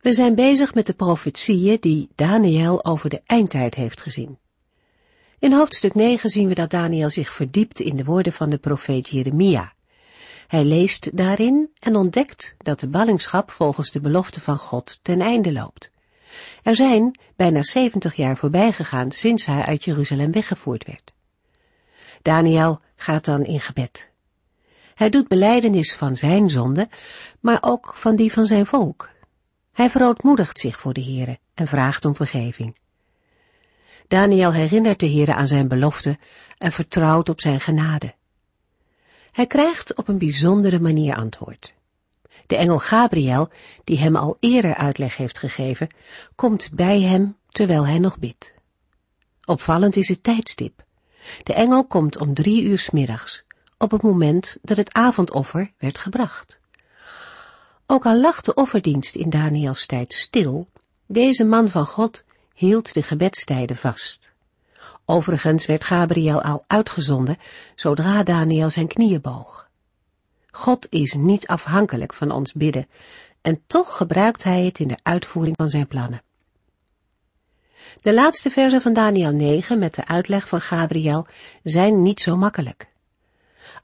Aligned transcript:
We 0.00 0.12
zijn 0.12 0.34
bezig 0.34 0.74
met 0.74 0.86
de 0.86 0.92
profetieën 0.92 1.76
die 1.80 2.08
Daniel 2.14 2.84
over 2.84 3.10
de 3.10 3.22
eindtijd 3.26 3.74
heeft 3.74 4.00
gezien. 4.00 4.38
In 5.38 5.52
hoofdstuk 5.52 5.94
9 5.94 6.30
zien 6.30 6.48
we 6.48 6.54
dat 6.54 6.70
Daniel 6.70 7.10
zich 7.10 7.32
verdiept 7.32 7.80
in 7.80 7.96
de 7.96 8.04
woorden 8.04 8.32
van 8.32 8.50
de 8.50 8.58
profeet 8.58 9.08
Jeremia. 9.08 9.72
Hij 10.46 10.64
leest 10.64 11.16
daarin 11.16 11.70
en 11.78 11.96
ontdekt 11.96 12.54
dat 12.58 12.80
de 12.80 12.88
ballingschap 12.88 13.50
volgens 13.50 13.90
de 13.90 14.00
belofte 14.00 14.40
van 14.40 14.58
God 14.58 14.98
ten 15.02 15.20
einde 15.20 15.52
loopt. 15.52 15.90
Er 16.62 16.76
zijn 16.76 17.18
bijna 17.36 17.62
70 17.62 18.14
jaar 18.14 18.36
voorbij 18.36 18.72
gegaan 18.72 19.10
sinds 19.10 19.46
hij 19.46 19.62
uit 19.62 19.84
Jeruzalem 19.84 20.32
weggevoerd 20.32 20.86
werd. 20.86 21.12
Daniel 22.22 22.80
gaat 22.96 23.24
dan 23.24 23.44
in 23.44 23.60
gebed. 23.60 24.10
Hij 24.94 25.10
doet 25.10 25.28
beleidenis 25.28 25.94
van 25.94 26.16
zijn 26.16 26.50
zonde, 26.50 26.88
maar 27.40 27.58
ook 27.60 27.92
van 27.94 28.16
die 28.16 28.32
van 28.32 28.46
zijn 28.46 28.66
volk. 28.66 29.08
Hij 29.80 29.90
verootmoedigt 29.90 30.58
zich 30.58 30.78
voor 30.78 30.92
de 30.92 31.02
Heere 31.02 31.38
en 31.54 31.66
vraagt 31.66 32.04
om 32.04 32.14
vergeving. 32.14 32.76
Daniel 34.08 34.52
herinnert 34.52 35.00
de 35.00 35.08
Heere 35.08 35.34
aan 35.34 35.46
zijn 35.46 35.68
belofte 35.68 36.18
en 36.58 36.72
vertrouwt 36.72 37.28
op 37.28 37.40
zijn 37.40 37.60
genade. 37.60 38.14
Hij 39.30 39.46
krijgt 39.46 39.94
op 39.94 40.08
een 40.08 40.18
bijzondere 40.18 40.80
manier 40.80 41.14
antwoord. 41.14 41.74
De 42.46 42.56
engel 42.56 42.78
Gabriel, 42.78 43.50
die 43.84 43.98
hem 43.98 44.16
al 44.16 44.36
eerder 44.40 44.74
uitleg 44.74 45.16
heeft 45.16 45.38
gegeven, 45.38 45.94
komt 46.34 46.70
bij 46.72 47.00
hem 47.00 47.36
terwijl 47.48 47.86
hij 47.86 47.98
nog 47.98 48.18
bidt. 48.18 48.54
Opvallend 49.44 49.96
is 49.96 50.08
het 50.08 50.22
tijdstip. 50.22 50.84
De 51.42 51.54
engel 51.54 51.86
komt 51.86 52.18
om 52.18 52.34
drie 52.34 52.62
uur 52.62 52.88
middags, 52.92 53.44
op 53.78 53.90
het 53.90 54.02
moment 54.02 54.58
dat 54.62 54.76
het 54.76 54.92
avondoffer 54.92 55.72
werd 55.78 55.98
gebracht. 55.98 56.59
Ook 57.92 58.06
al 58.06 58.20
lag 58.20 58.40
de 58.40 58.54
offerdienst 58.54 59.14
in 59.14 59.30
Daniels 59.30 59.86
tijd 59.86 60.12
stil, 60.12 60.68
deze 61.06 61.44
man 61.44 61.68
van 61.68 61.86
God 61.86 62.24
hield 62.54 62.94
de 62.94 63.02
gebedstijden 63.02 63.76
vast. 63.76 64.32
Overigens 65.04 65.66
werd 65.66 65.84
Gabriel 65.84 66.42
al 66.42 66.64
uitgezonden 66.66 67.38
zodra 67.74 68.22
Daniel 68.22 68.70
zijn 68.70 68.86
knieën 68.86 69.20
boog. 69.20 69.68
God 70.50 70.86
is 70.90 71.14
niet 71.14 71.46
afhankelijk 71.46 72.14
van 72.14 72.30
ons 72.30 72.52
bidden 72.52 72.88
en 73.40 73.62
toch 73.66 73.96
gebruikt 73.96 74.42
hij 74.42 74.64
het 74.64 74.78
in 74.78 74.88
de 74.88 74.98
uitvoering 75.02 75.56
van 75.56 75.68
zijn 75.68 75.86
plannen. 75.86 76.22
De 78.02 78.14
laatste 78.14 78.50
versen 78.50 78.80
van 78.80 78.92
Daniel 78.92 79.32
9 79.32 79.78
met 79.78 79.94
de 79.94 80.06
uitleg 80.06 80.48
van 80.48 80.60
Gabriel 80.60 81.26
zijn 81.62 82.02
niet 82.02 82.20
zo 82.20 82.36
makkelijk. 82.36 82.89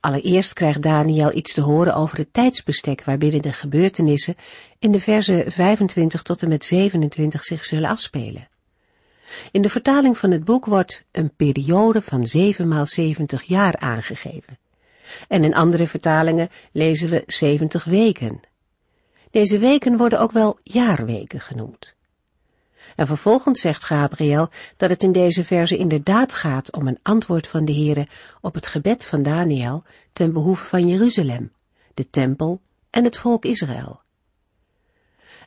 Allereerst 0.01 0.53
krijgt 0.53 0.83
Daniel 0.83 1.35
iets 1.35 1.55
te 1.55 1.61
horen 1.61 1.95
over 1.95 2.19
het 2.19 2.33
tijdsbestek 2.33 3.05
waarbinnen 3.05 3.43
de 3.43 3.53
gebeurtenissen 3.53 4.37
in 4.79 4.93
de 4.93 5.01
versen 5.01 5.53
25 5.53 6.23
tot 6.23 6.43
en 6.43 6.49
met 6.49 6.65
27 6.65 7.45
zich 7.45 7.65
zullen 7.65 7.89
afspelen. 7.89 8.49
In 9.51 9.63
de 9.63 9.69
vertaling 9.69 10.19
van 10.19 10.31
het 10.31 10.45
boek 10.45 10.65
wordt 10.65 11.05
een 11.13 11.35
periode 11.37 12.03
van 12.03 12.27
7 12.27 12.69
maal 12.69 12.87
70 12.87 13.43
jaar 13.43 13.77
aangegeven. 13.77 14.59
En 15.29 15.45
in 15.45 15.55
andere 15.55 15.87
vertalingen 15.87 16.49
lezen 16.73 17.09
we 17.09 17.23
70 17.27 17.85
weken. 17.85 18.41
Deze 19.31 19.59
weken 19.59 19.97
worden 19.97 20.21
ook 20.21 20.33
wel 20.33 20.59
jaarweken 20.63 21.41
genoemd. 21.41 21.96
En 22.97 23.07
vervolgens 23.07 23.61
zegt 23.61 23.85
Gabriel 23.85 24.51
dat 24.77 24.91
het 24.91 25.03
in 25.03 25.13
deze 25.13 25.45
verse 25.45 25.77
inderdaad 25.77 26.35
gaat 26.35 26.73
om 26.73 26.87
een 26.87 26.99
antwoord 27.03 27.47
van 27.47 27.65
de 27.65 27.75
Heere 27.75 28.09
op 28.41 28.55
het 28.55 28.67
gebed 28.67 29.05
van 29.05 29.23
Daniel 29.23 29.85
ten 30.13 30.33
behoeve 30.33 30.65
van 30.65 30.89
Jeruzalem, 30.89 31.53
de 31.95 32.11
tempel 32.11 32.61
en 32.91 33.05
het 33.05 33.19
volk 33.19 33.45
Israël. 33.45 34.01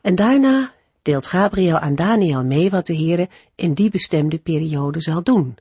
En 0.02 0.16
daarna 0.16 0.74
deelt 1.02 1.28
Gabriel 1.28 1.78
aan 1.78 1.96
Daniel 1.96 2.44
mee 2.44 2.70
wat 2.70 2.88
de 2.88 2.96
Heere 2.96 3.30
in 3.56 3.74
die 3.74 3.90
bestemde 3.90 4.38
periode 4.38 5.02
zal 5.02 5.24
doen. 5.24 5.58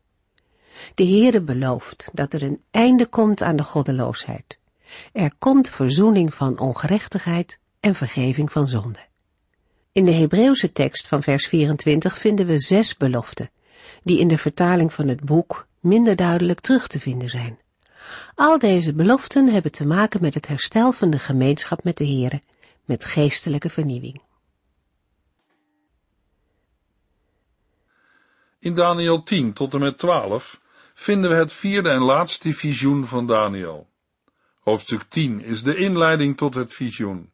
De 0.94 1.06
Heere 1.06 1.41
belooft 1.41 2.10
dat 2.12 2.32
er 2.32 2.43
een 2.43 2.62
einde 2.70 3.06
komt 3.06 3.43
aan 3.43 3.56
de 3.56 3.65
goddeloosheid. 3.65 4.59
Er 5.12 5.32
komt 5.38 5.69
verzoening 5.69 6.34
van 6.34 6.59
ongerechtigheid 6.59 7.59
en 7.81 7.94
vergeving 7.94 8.53
van 8.53 8.69
zonde. 8.69 9.07
In 9.98 10.04
de 10.04 10.12
Hebreeuwse 10.12 10.72
tekst 10.72 11.09
van 11.09 11.22
vers 11.22 11.47
24 11.47 12.19
vinden 12.19 12.47
we 12.47 12.59
zes 12.59 12.97
beloften, 12.97 13.50
die 14.03 14.19
in 14.19 14.28
de 14.28 14.38
vertaling 14.38 14.92
van 14.92 15.09
het 15.09 15.20
boek 15.25 15.66
minder 15.81 16.16
duidelijk 16.16 16.60
terug 16.60 16.86
te 16.86 17.00
vinden 17.00 17.28
zijn. 17.28 17.59
Al 18.34 18.58
deze 18.58 18.94
beloften 18.94 19.47
hebben 19.47 19.72
te 19.72 19.87
maken 19.87 20.22
met 20.22 20.34
het 20.34 20.48
herstel 20.48 20.92
van 20.92 21.10
de 21.10 21.19
gemeenschap 21.19 21.84
met 21.84 21.97
de 21.97 22.06
Here, 22.06 22.42
met 22.84 23.04
geestelijke 23.04 23.70
vernieuwing. 23.70 24.22
In 28.58 28.75
Daniel 28.75 29.22
10 29.22 29.53
tot 29.53 29.75
en 29.75 29.81
met 29.81 29.98
12 29.98 30.60
vinden 30.94 31.31
we 31.31 31.37
het 31.37 31.53
vierde 31.53 31.88
en 31.88 32.03
laatste 32.03 32.53
visioen 32.53 33.06
van 33.06 33.26
Daniel. 33.26 33.88
Hoofdstuk 34.60 35.03
10 35.08 35.41
is 35.41 35.62
de 35.62 35.76
inleiding 35.76 36.37
tot 36.37 36.54
het 36.54 36.75
visioen. 36.75 37.31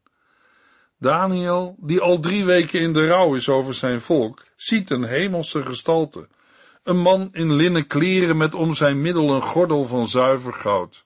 Daniel, 1.04 1.76
die 1.78 2.00
al 2.00 2.20
drie 2.20 2.44
weken 2.44 2.80
in 2.80 2.92
de 2.92 3.06
rouw 3.06 3.34
is 3.34 3.48
over 3.48 3.74
zijn 3.74 4.00
volk, 4.00 4.44
ziet 4.56 4.90
een 4.90 5.04
hemelse 5.04 5.62
gestalte. 5.62 6.28
Een 6.82 6.98
man 6.98 7.28
in 7.32 7.52
linnen 7.52 7.86
kleren 7.86 8.36
met 8.36 8.54
om 8.54 8.74
zijn 8.74 9.00
middel 9.00 9.34
een 9.34 9.42
gordel 9.42 9.84
van 9.84 10.08
zuiver 10.08 10.52
goud. 10.52 11.04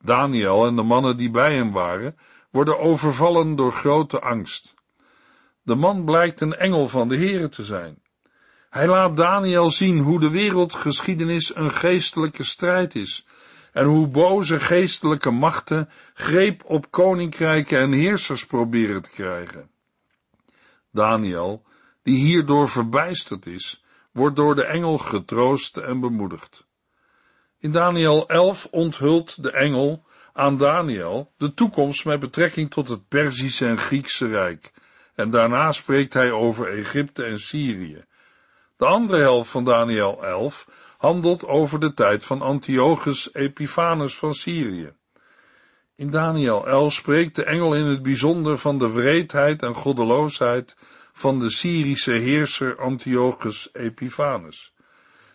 Daniel 0.00 0.66
en 0.66 0.76
de 0.76 0.82
mannen 0.82 1.16
die 1.16 1.30
bij 1.30 1.54
hem 1.54 1.72
waren, 1.72 2.16
worden 2.50 2.78
overvallen 2.78 3.56
door 3.56 3.72
grote 3.72 4.20
angst. 4.20 4.74
De 5.62 5.74
man 5.74 6.04
blijkt 6.04 6.40
een 6.40 6.56
engel 6.56 6.88
van 6.88 7.08
de 7.08 7.16
Here 7.16 7.48
te 7.48 7.64
zijn. 7.64 7.98
Hij 8.70 8.88
laat 8.88 9.16
Daniel 9.16 9.70
zien 9.70 9.98
hoe 9.98 10.20
de 10.20 10.30
wereldgeschiedenis 10.30 11.56
een 11.56 11.70
geestelijke 11.70 12.44
strijd 12.44 12.94
is 12.94 13.26
en 13.74 13.84
hoe 13.84 14.06
boze 14.06 14.60
geestelijke 14.60 15.30
machten 15.30 15.88
greep 16.14 16.62
op 16.64 16.90
koninkrijken 16.90 17.78
en 17.78 17.92
heersers 17.92 18.46
proberen 18.46 19.02
te 19.02 19.10
krijgen. 19.10 19.70
Daniel, 20.90 21.62
die 22.02 22.16
hierdoor 22.16 22.68
verbijsterd 22.68 23.46
is, 23.46 23.84
wordt 24.12 24.36
door 24.36 24.54
de 24.54 24.64
engel 24.64 24.98
getroost 24.98 25.76
en 25.76 26.00
bemoedigd. 26.00 26.66
In 27.58 27.72
Daniel 27.72 28.28
11 28.28 28.68
onthult 28.70 29.42
de 29.42 29.50
engel 29.50 30.04
aan 30.32 30.56
Daniel 30.56 31.32
de 31.36 31.54
toekomst 31.54 32.04
met 32.04 32.20
betrekking 32.20 32.70
tot 32.70 32.88
het 32.88 33.08
Perzische 33.08 33.66
en 33.66 33.78
Griekse 33.78 34.28
Rijk, 34.28 34.72
en 35.14 35.30
daarna 35.30 35.72
spreekt 35.72 36.12
hij 36.12 36.32
over 36.32 36.78
Egypte 36.78 37.24
en 37.24 37.38
Syrië. 37.38 38.04
De 38.76 38.86
andere 38.86 39.18
helft 39.18 39.50
van 39.50 39.64
Daniel 39.64 40.24
11 40.24 40.66
handelt 41.04 41.46
over 41.46 41.80
de 41.80 41.94
tijd 41.94 42.24
van 42.24 42.42
Antiochus 42.42 43.34
Epiphanes 43.34 44.16
van 44.16 44.34
Syrië. 44.34 44.92
In 45.96 46.10
Daniel 46.10 46.66
11 46.68 46.92
spreekt 46.92 47.36
de 47.36 47.44
engel 47.44 47.74
in 47.74 47.84
het 47.84 48.02
bijzonder 48.02 48.58
van 48.58 48.78
de 48.78 48.90
wreedheid 48.90 49.62
en 49.62 49.74
goddeloosheid 49.74 50.76
van 51.12 51.38
de 51.38 51.50
Syrische 51.50 52.12
heerser 52.12 52.76
Antiochus 52.76 53.68
Epiphanes, 53.72 54.72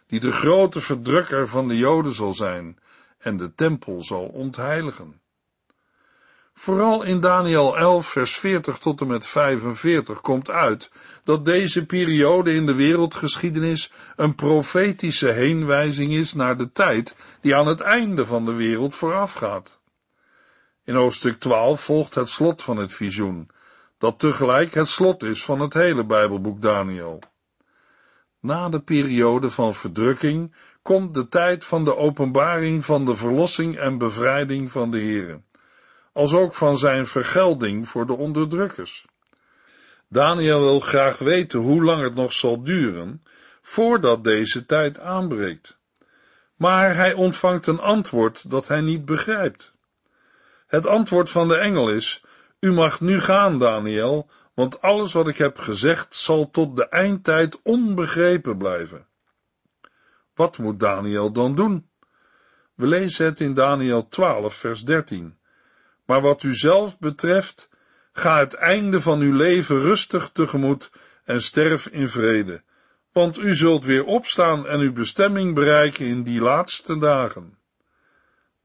die 0.08 0.20
de 0.20 0.32
grote 0.32 0.82
verdrukker 0.82 1.48
van 1.48 1.68
de 1.68 1.78
Joden 1.78 2.16
zal 2.16 2.34
zijn 2.34 2.80
en 3.18 3.38
de 3.38 3.54
tempel 3.54 4.02
zal 4.04 4.26
ontheiligen. 4.26 5.22
Vooral 6.62 7.04
in 7.04 7.20
Daniel 7.20 7.78
11, 7.78 8.08
vers 8.08 8.38
40 8.38 8.78
tot 8.78 9.02
en 9.02 9.08
met 9.08 9.28
45 9.28 10.22
komt 10.22 10.50
uit 10.50 10.92
dat 11.24 11.46
deze 11.46 11.86
periode 11.86 12.54
in 12.54 12.66
de 12.66 12.74
wereldgeschiedenis 12.74 13.92
een 14.16 14.36
profetische 14.36 15.32
heenwijzing 15.32 16.12
is 16.12 16.34
naar 16.34 16.58
de 16.58 16.72
tijd 16.72 17.16
die 17.42 17.56
aan 17.56 17.68
het 17.68 17.80
einde 17.80 18.26
van 18.26 18.46
de 18.46 18.52
wereld 18.52 18.96
voorafgaat. 18.96 19.80
In 20.84 20.96
hoofdstuk 20.96 21.40
12 21.40 21.82
volgt 21.82 22.16
het 22.16 22.30
slot 22.30 22.62
van 22.62 22.78
het 22.78 22.94
visioen, 22.94 23.50
dat 23.98 24.20
tegelijk 24.20 24.74
het 24.74 24.88
slot 24.88 25.24
is 25.24 25.44
van 25.44 25.60
het 25.60 25.74
hele 25.74 26.06
Bijbelboek 26.06 26.62
Daniel. 26.62 27.20
Na 28.40 28.70
de 28.70 28.80
periode 28.80 29.50
van 29.50 29.76
verdrukking 29.76 30.56
komt 30.82 31.14
de 31.14 31.28
tijd 31.28 31.66
van 31.66 31.84
de 31.84 31.96
openbaring 31.96 32.86
van 32.86 33.06
de 33.06 33.16
verlossing 33.16 33.78
en 33.78 33.98
bevrijding 33.98 34.72
van 34.72 34.92
de 34.92 35.00
Here 35.00 35.48
als 36.20 36.34
ook 36.34 36.56
van 36.56 36.78
zijn 36.78 37.08
vergelding 37.08 37.90
voor 37.90 38.06
de 38.06 38.14
onderdrukkers. 38.14 39.06
Daniel 40.08 40.60
wil 40.60 40.80
graag 40.80 41.18
weten 41.18 41.60
hoe 41.60 41.84
lang 41.84 42.04
het 42.04 42.16
nog 42.16 42.34
zal 42.34 42.64
duren 42.64 43.24
voordat 43.62 44.24
deze 44.24 44.66
tijd 44.66 45.00
aanbreekt. 45.00 45.80
Maar 46.56 46.96
hij 46.96 47.14
ontvangt 47.14 47.68
een 47.68 47.80
antwoord 47.80 48.50
dat 48.50 48.68
hij 48.68 48.82
niet 48.82 49.06
begrijpt. 49.06 49.74
Het 50.68 50.88
antwoord 50.88 51.30
van 51.30 51.48
de 51.48 51.58
engel 51.58 51.90
is: 51.90 52.24
U 52.60 52.72
mag 52.72 53.02
nu 53.02 53.20
gaan, 53.20 53.60
Daniel, 53.60 54.30
want 54.54 54.82
alles 54.82 55.14
wat 55.14 55.28
ik 55.28 55.38
heb 55.38 55.58
gezegd 55.58 56.16
zal 56.16 56.52
tot 56.52 56.76
de 56.76 56.88
eindtijd 56.90 57.60
onbegrepen 57.64 58.58
blijven. 58.58 59.08
Wat 60.34 60.58
moet 60.58 60.80
Daniel 60.80 61.32
dan 61.32 61.56
doen? 61.56 61.90
We 62.76 62.88
lezen 62.88 63.26
het 63.26 63.40
in 63.40 63.54
Daniel 63.54 64.08
12, 64.08 64.54
vers 64.54 64.84
13. 64.84 65.39
Maar 66.10 66.22
wat 66.22 66.44
u 66.44 66.56
zelf 66.56 67.00
betreft, 67.00 67.70
ga 68.14 68.40
het 68.40 68.54
einde 68.54 69.02
van 69.02 69.20
uw 69.20 69.34
leven 69.34 69.80
rustig 69.80 70.30
tegemoet 70.34 70.92
en 71.24 71.42
sterf 71.42 71.88
in 71.88 72.08
vrede, 72.08 72.62
want 73.12 73.38
u 73.40 73.56
zult 73.56 73.86
weer 73.86 74.06
opstaan 74.06 74.68
en 74.68 74.80
uw 74.80 74.94
bestemming 74.94 75.56
bereiken 75.56 76.06
in 76.06 76.24
die 76.24 76.40
laatste 76.42 76.98
dagen. 76.98 77.58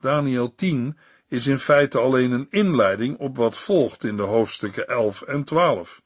Daniel 0.00 0.54
10 0.54 0.98
is 1.28 1.46
in 1.46 1.58
feite 1.58 1.98
alleen 1.98 2.30
een 2.30 2.46
inleiding 2.50 3.18
op 3.18 3.36
wat 3.36 3.56
volgt 3.56 4.04
in 4.04 4.16
de 4.16 4.22
hoofdstukken 4.22 4.88
11 4.88 5.22
en 5.22 5.44
12 5.44 6.02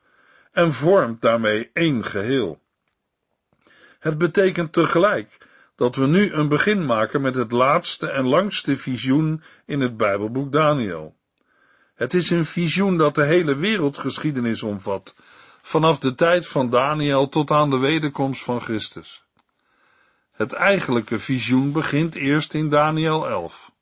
en 0.53 0.73
vormt 0.73 1.21
daarmee 1.21 1.71
één 1.73 2.05
geheel. 2.05 2.61
Het 3.99 4.19
betekent 4.19 4.73
tegelijk 4.73 5.39
dat 5.77 5.97
we 5.97 6.07
nu 6.07 6.33
een 6.33 6.49
begin 6.49 6.85
maken 6.85 7.21
met 7.21 7.35
het 7.35 7.53
laatste 7.53 8.11
en 8.11 8.27
langste 8.27 8.77
visioen 8.77 9.43
in 9.67 9.81
het 9.81 9.97
Bijbelboek 9.97 10.53
Daniel. 10.53 11.17
Het 11.99 12.15
is 12.15 12.31
een 12.31 12.45
visioen 12.45 12.97
dat 12.97 13.15
de 13.15 13.25
hele 13.25 13.55
wereldgeschiedenis 13.57 14.63
omvat, 14.63 15.15
vanaf 15.63 15.99
de 15.99 16.15
tijd 16.15 16.47
van 16.47 16.71
Daniel 16.71 17.29
tot 17.29 17.51
aan 17.51 17.71
de 17.71 17.79
wederkomst 17.79 18.43
van 18.43 18.61
Christus. 18.61 19.23
Het 20.33 20.53
eigenlijke 20.53 21.19
visioen 21.19 21.73
begint 21.73 22.15
eerst 22.15 22.55
in 22.55 22.69
Daniel 22.69 23.29
11. 23.29 23.73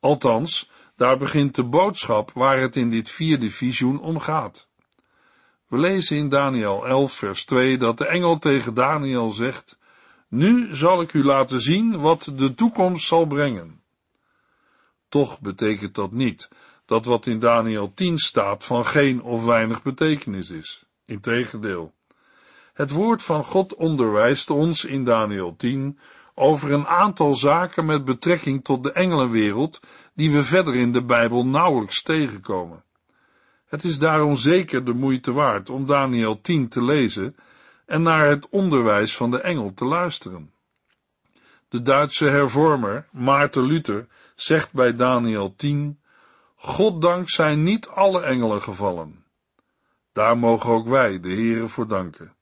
Althans, 0.00 0.70
daar 0.94 1.18
begint 1.18 1.54
de 1.54 1.64
boodschap 1.64 2.30
waar 2.34 2.60
het 2.60 2.76
in 2.76 2.90
dit 2.90 3.10
vierde 3.10 3.50
visioen 3.50 4.00
om 4.00 4.18
gaat. 4.18 4.68
We 5.66 5.78
lezen 5.78 6.16
in 6.16 6.28
Daniel 6.28 6.86
11, 6.86 7.12
vers 7.12 7.44
2 7.44 7.78
dat 7.78 7.98
de 7.98 8.06
engel 8.06 8.38
tegen 8.38 8.74
Daniel 8.74 9.30
zegt: 9.30 9.78
Nu 10.28 10.76
zal 10.76 11.00
ik 11.00 11.12
u 11.12 11.24
laten 11.24 11.60
zien 11.60 12.00
wat 12.00 12.32
de 12.34 12.54
toekomst 12.54 13.06
zal 13.06 13.26
brengen. 13.26 13.80
Toch 15.08 15.40
betekent 15.40 15.94
dat 15.94 16.12
niet 16.12 16.48
dat 16.86 17.04
wat 17.04 17.26
in 17.26 17.38
Daniel 17.38 17.92
10 17.94 18.18
staat 18.18 18.64
van 18.64 18.86
geen 18.86 19.22
of 19.22 19.44
weinig 19.44 19.82
betekenis 19.82 20.50
is. 20.50 20.84
Integendeel. 21.04 21.94
Het 22.72 22.90
woord 22.90 23.22
van 23.22 23.44
God 23.44 23.74
onderwijst 23.74 24.50
ons 24.50 24.84
in 24.84 25.04
Daniel 25.04 25.56
10 25.56 25.98
over 26.34 26.72
een 26.72 26.86
aantal 26.86 27.34
zaken 27.34 27.86
met 27.86 28.04
betrekking 28.04 28.64
tot 28.64 28.82
de 28.82 28.92
engelenwereld 28.92 29.80
die 30.14 30.32
we 30.32 30.44
verder 30.44 30.74
in 30.74 30.92
de 30.92 31.02
Bijbel 31.02 31.46
nauwelijks 31.46 32.02
tegenkomen. 32.02 32.84
Het 33.66 33.84
is 33.84 33.98
daarom 33.98 34.36
zeker 34.36 34.84
de 34.84 34.92
moeite 34.92 35.32
waard 35.32 35.70
om 35.70 35.86
Daniel 35.86 36.40
10 36.40 36.68
te 36.68 36.84
lezen 36.84 37.36
en 37.86 38.02
naar 38.02 38.28
het 38.28 38.48
onderwijs 38.48 39.16
van 39.16 39.30
de 39.30 39.40
engel 39.40 39.74
te 39.74 39.84
luisteren. 39.84 40.50
De 41.68 41.82
Duitse 41.82 42.24
hervormer 42.24 43.08
Maarten 43.12 43.62
Luther 43.62 44.06
zegt 44.34 44.72
bij 44.72 44.94
Daniel 44.94 45.54
10: 45.56 45.98
Goddank 46.66 47.30
zijn 47.30 47.62
niet 47.62 47.88
alle 47.88 48.22
engelen 48.22 48.62
gevallen. 48.62 49.24
Daar 50.12 50.38
mogen 50.38 50.70
ook 50.70 50.88
wij 50.88 51.20
de 51.20 51.28
Heere 51.28 51.68
voor 51.68 51.88
danken. 51.88 52.36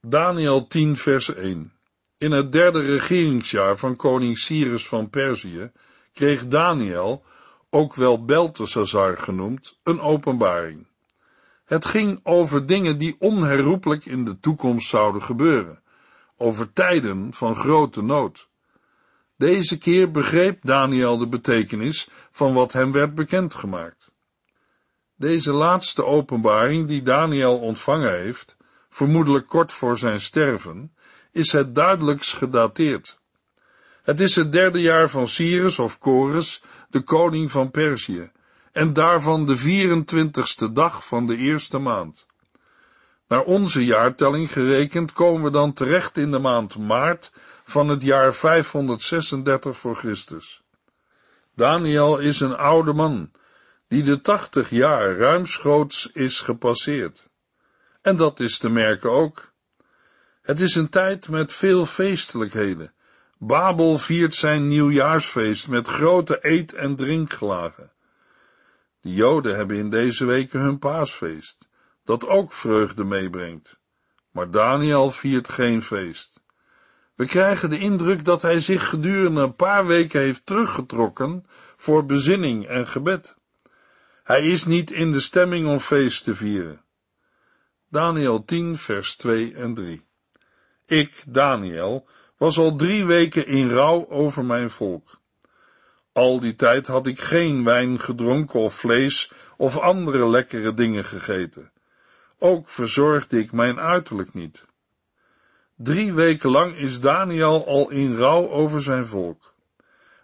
Daniel 0.00 0.66
10 0.66 0.96
vers 0.96 1.34
1 1.34 1.72
In 2.16 2.32
het 2.32 2.52
derde 2.52 2.80
regeringsjaar 2.80 3.76
van 3.76 3.96
koning 3.96 4.38
Cyrus 4.38 4.88
van 4.88 5.10
Perzië 5.10 5.72
kreeg 6.12 6.46
Daniel, 6.46 7.24
ook 7.70 7.94
wel 7.94 8.24
Beltesazar 8.24 9.16
genoemd, 9.16 9.78
een 9.82 10.00
openbaring. 10.00 10.86
Het 11.64 11.84
ging 11.84 12.20
over 12.22 12.66
dingen 12.66 12.98
die 12.98 13.16
onherroepelijk 13.18 14.04
in 14.04 14.24
de 14.24 14.38
toekomst 14.38 14.88
zouden 14.88 15.22
gebeuren, 15.22 15.82
over 16.36 16.72
tijden 16.72 17.32
van 17.32 17.56
grote 17.56 18.02
nood. 18.02 18.49
Deze 19.40 19.78
keer 19.78 20.10
begreep 20.10 20.58
Daniel 20.62 21.18
de 21.18 21.28
betekenis 21.28 22.08
van 22.30 22.52
wat 22.54 22.72
hem 22.72 22.92
werd 22.92 23.14
bekendgemaakt. 23.14 24.12
Deze 25.16 25.52
laatste 25.52 26.04
openbaring 26.04 26.88
die 26.88 27.02
Daniel 27.02 27.58
ontvangen 27.58 28.12
heeft, 28.12 28.56
vermoedelijk 28.88 29.46
kort 29.46 29.72
voor 29.72 29.98
zijn 29.98 30.20
sterven, 30.20 30.94
is 31.32 31.52
het 31.52 31.74
duidelijkst 31.74 32.32
gedateerd. 32.32 33.20
Het 34.02 34.20
is 34.20 34.36
het 34.36 34.52
derde 34.52 34.80
jaar 34.80 35.10
van 35.10 35.26
Cyrus 35.26 35.78
of 35.78 35.98
Chorus, 36.00 36.62
de 36.88 37.02
koning 37.02 37.50
van 37.50 37.70
Perzië, 37.70 38.30
en 38.72 38.92
daarvan 38.92 39.46
de 39.46 39.58
24ste 39.58 40.72
dag 40.72 41.06
van 41.06 41.26
de 41.26 41.36
eerste 41.36 41.78
maand. 41.78 42.26
Naar 43.28 43.42
onze 43.42 43.84
jaartelling 43.84 44.52
gerekend 44.52 45.12
komen 45.12 45.42
we 45.42 45.50
dan 45.50 45.72
terecht 45.72 46.16
in 46.16 46.30
de 46.30 46.38
maand 46.38 46.78
maart 46.78 47.32
van 47.70 47.88
het 47.88 48.02
jaar 48.02 48.34
536 48.34 49.78
voor 49.78 49.96
Christus. 49.96 50.62
Daniel 51.54 52.18
is 52.18 52.40
een 52.40 52.56
oude 52.56 52.92
man, 52.92 53.30
die 53.88 54.02
de 54.02 54.20
80 54.20 54.70
jaar 54.70 55.16
ruimschoots 55.16 56.12
is 56.12 56.40
gepasseerd. 56.40 57.28
En 58.02 58.16
dat 58.16 58.40
is 58.40 58.58
te 58.58 58.68
merken 58.68 59.10
ook. 59.10 59.52
Het 60.42 60.60
is 60.60 60.74
een 60.74 60.88
tijd 60.88 61.28
met 61.28 61.52
veel 61.52 61.86
feestelijkheden. 61.86 62.92
Babel 63.38 63.98
viert 63.98 64.34
zijn 64.34 64.68
nieuwjaarsfeest 64.68 65.68
met 65.68 65.88
grote 65.88 66.38
eet- 66.40 66.74
en 66.74 66.96
drinkgelagen. 66.96 67.92
De 69.00 69.12
Joden 69.12 69.56
hebben 69.56 69.76
in 69.76 69.90
deze 69.90 70.24
weken 70.24 70.60
hun 70.60 70.78
paasfeest, 70.78 71.68
dat 72.04 72.26
ook 72.26 72.52
vreugde 72.52 73.04
meebrengt. 73.04 73.78
Maar 74.30 74.50
Daniel 74.50 75.10
viert 75.10 75.48
geen 75.48 75.82
feest. 75.82 76.40
We 77.20 77.26
krijgen 77.26 77.70
de 77.70 77.78
indruk 77.78 78.24
dat 78.24 78.42
hij 78.42 78.60
zich 78.60 78.88
gedurende 78.88 79.40
een 79.40 79.54
paar 79.54 79.86
weken 79.86 80.20
heeft 80.20 80.46
teruggetrokken 80.46 81.46
voor 81.76 82.06
bezinning 82.06 82.66
en 82.66 82.86
gebed. 82.86 83.36
Hij 84.22 84.46
is 84.46 84.64
niet 84.64 84.90
in 84.90 85.12
de 85.12 85.20
stemming 85.20 85.68
om 85.68 85.78
feest 85.78 86.24
te 86.24 86.34
vieren. 86.34 86.84
Daniel 87.88 88.44
10, 88.44 88.76
vers 88.76 89.16
2 89.16 89.54
en 89.54 89.74
3. 89.74 90.04
Ik, 90.86 91.22
Daniel, 91.26 92.08
was 92.36 92.58
al 92.58 92.76
drie 92.76 93.06
weken 93.06 93.46
in 93.46 93.68
rouw 93.68 94.08
over 94.08 94.44
mijn 94.44 94.70
volk. 94.70 95.20
Al 96.12 96.40
die 96.40 96.54
tijd 96.54 96.86
had 96.86 97.06
ik 97.06 97.20
geen 97.20 97.64
wijn 97.64 98.00
gedronken 98.00 98.60
of 98.60 98.74
vlees 98.74 99.32
of 99.56 99.78
andere 99.78 100.28
lekkere 100.28 100.74
dingen 100.74 101.04
gegeten. 101.04 101.72
Ook 102.38 102.68
verzorgde 102.68 103.38
ik 103.38 103.52
mijn 103.52 103.80
uiterlijk 103.80 104.34
niet. 104.34 104.68
Drie 105.82 106.12
weken 106.12 106.50
lang 106.50 106.76
is 106.76 107.00
Daniel 107.00 107.66
al 107.66 107.90
in 107.90 108.16
rouw 108.16 108.48
over 108.48 108.82
zijn 108.82 109.06
volk. 109.06 109.54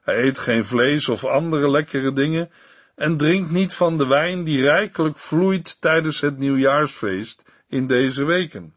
Hij 0.02 0.22
eet 0.22 0.38
geen 0.38 0.64
vlees 0.64 1.08
of 1.08 1.24
andere 1.24 1.70
lekkere 1.70 2.12
dingen 2.12 2.50
en 2.94 3.16
drinkt 3.16 3.50
niet 3.50 3.74
van 3.74 3.98
de 3.98 4.06
wijn 4.06 4.44
die 4.44 4.62
rijkelijk 4.62 5.18
vloeit 5.18 5.80
tijdens 5.80 6.20
het 6.20 6.38
nieuwjaarsfeest 6.38 7.42
in 7.68 7.86
deze 7.86 8.24
weken. 8.24 8.76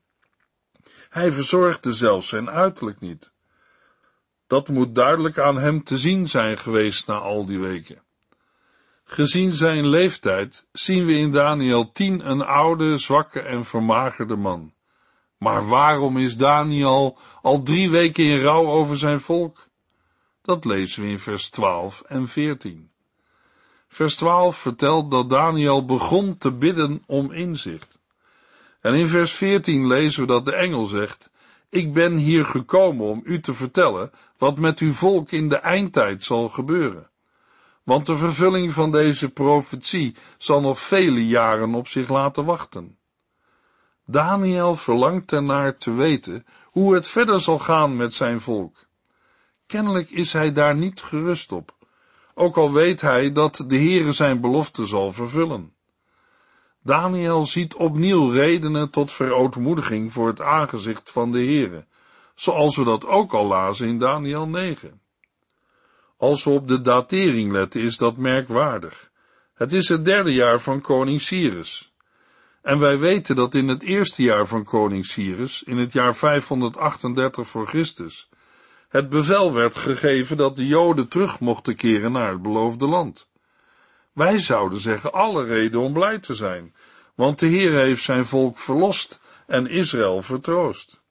Hij 1.10 1.32
verzorgde 1.32 1.94
zelfs 1.94 2.28
zijn 2.28 2.50
uiterlijk 2.50 3.00
niet. 3.00 3.34
Dat 4.48 4.68
moet 4.68 4.96
duidelijk 4.96 5.40
aan 5.40 5.58
hem 5.58 5.84
te 5.84 5.98
zien 5.98 6.28
zijn 6.28 6.58
geweest 6.58 7.08
na 7.08 7.16
al 7.16 7.46
die 7.46 7.60
weken. 7.60 8.02
Gezien 9.04 9.52
zijn 9.52 9.88
leeftijd 9.88 10.68
zien 10.72 11.06
we 11.06 11.14
in 11.14 11.32
Daniel 11.32 11.92
10 11.92 12.30
een 12.30 12.42
oude, 12.42 12.98
zwakke 12.98 13.40
en 13.40 13.66
vermagerde 13.66 14.36
man. 14.36 14.74
Maar 15.40 15.68
waarom 15.68 16.18
is 16.18 16.38
Daniel 16.38 17.18
al 17.42 17.64
drie 17.64 17.90
weken 17.90 18.24
in 18.24 18.42
rouw 18.42 18.66
over 18.66 18.98
zijn 18.98 19.20
volk? 19.20 19.68
Dat 20.42 20.66
lezen 20.66 21.04
we 21.04 21.10
in 21.10 21.20
vers 21.20 21.50
12 21.50 22.02
en 22.02 22.28
14. 22.28 22.92
Vers 23.88 24.16
12 24.16 24.58
vertelt 24.58 25.12
dat 25.12 25.30
Daniel 25.30 25.86
begon 25.86 26.38
te 26.38 26.52
bidden 26.52 27.04
om 27.06 27.32
inzicht. 27.32 28.00
En 28.82 28.94
in 28.94 29.08
vers 29.08 29.32
14 29.32 29.88
lezen 29.88 30.22
we 30.22 30.28
dat 30.28 30.46
de 30.46 30.56
engel 30.56 30.86
zegt, 30.86 31.30
ik 31.70 31.94
ben 31.94 32.18
hier 32.18 32.46
gekomen 32.46 33.06
om 33.06 33.22
u 33.24 33.40
te 33.42 33.54
vertellen 33.54 34.12
wat 34.38 34.58
met 34.58 34.80
uw 34.80 34.94
volk 34.94 35.32
in 35.32 35.50
de 35.50 35.58
eindtijd 35.58 36.24
zal 36.24 36.50
gebeuren. 36.50 37.10
Want 37.84 38.06
de 38.06 38.18
vervulling 38.18 38.74
van 38.74 38.92
deze 38.92 39.30
profetie 39.30 40.16
zal 40.38 40.62
nog 40.62 40.80
vele 40.80 41.28
jaren 41.28 41.76
op 41.76 41.88
zich 41.88 42.10
laten 42.10 42.46
wachten. 42.46 42.99
Daniel 44.12 44.76
verlangt 44.76 45.32
ernaar 45.32 45.78
te 45.78 45.92
weten 45.92 46.46
hoe 46.64 46.94
het 46.94 47.08
verder 47.08 47.42
zal 47.42 47.60
gaan 47.60 47.96
met 47.96 48.14
zijn 48.14 48.42
volk. 48.42 48.76
Kennelijk 49.66 50.10
is 50.10 50.34
hij 50.34 50.52
daar 50.52 50.76
niet 50.76 51.02
gerust 51.02 51.52
op, 51.52 51.76
ook 52.34 52.58
al 52.58 52.74
weet 52.74 53.02
hij 53.02 53.32
dat 53.32 53.64
de 53.68 53.76
Heere 53.76 54.12
zijn 54.12 54.42
belofte 54.42 54.86
zal 54.86 55.12
vervullen. 55.12 55.74
Daniel 56.84 57.46
ziet 57.46 57.76
opnieuw 57.76 58.30
redenen 58.30 58.90
tot 58.90 59.12
verootmoediging 59.12 60.14
voor 60.14 60.28
het 60.28 60.42
aangezicht 60.42 61.12
van 61.12 61.32
de 61.32 61.40
Heere, 61.40 61.86
zoals 62.36 62.76
we 62.76 62.84
dat 62.84 63.06
ook 63.06 63.34
al 63.34 63.46
lazen 63.46 63.88
in 63.88 64.00
Daniel 64.00 64.48
9. 64.48 65.02
Als 66.18 66.44
we 66.44 66.50
op 66.50 66.68
de 66.68 66.82
datering 66.82 67.52
letten, 67.52 67.82
is 67.82 67.98
dat 67.98 68.18
merkwaardig. 68.18 69.10
Het 69.54 69.74
is 69.74 69.90
het 69.90 70.06
derde 70.06 70.34
jaar 70.34 70.60
van 70.60 70.82
koning 70.82 71.22
Cyrus. 71.22 71.89
En 72.70 72.80
wij 72.80 72.98
weten 72.98 73.36
dat 73.36 73.56
in 73.56 73.68
het 73.68 73.84
eerste 73.84 74.24
jaar 74.24 74.48
van 74.48 74.64
koning 74.64 75.06
Cyrus, 75.06 75.64
in 75.64 75.78
het 75.78 75.94
jaar 75.94 76.16
538 76.16 77.48
voor 77.48 77.68
Christus, 77.68 78.30
het 78.90 79.10
bevel 79.10 79.54
werd 79.54 79.76
gegeven 79.76 80.38
dat 80.38 80.56
de 80.56 80.66
Joden 80.68 81.08
terug 81.08 81.40
mochten 81.40 81.76
keren 81.76 82.12
naar 82.12 82.30
het 82.30 82.42
beloofde 82.42 82.88
land. 82.88 83.30
Wij 84.14 84.38
zouden 84.38 84.80
zeggen 84.80 85.14
alle 85.14 85.44
reden 85.44 85.80
om 85.80 85.94
blij 85.94 86.20
te 86.20 86.34
zijn, 86.34 86.76
want 87.16 87.40
de 87.40 87.48
Heer 87.48 87.72
heeft 87.72 88.04
zijn 88.04 88.26
volk 88.26 88.58
verlost 88.58 89.20
en 89.48 89.68
Israël 89.68 90.22
vertroost. 90.22 91.02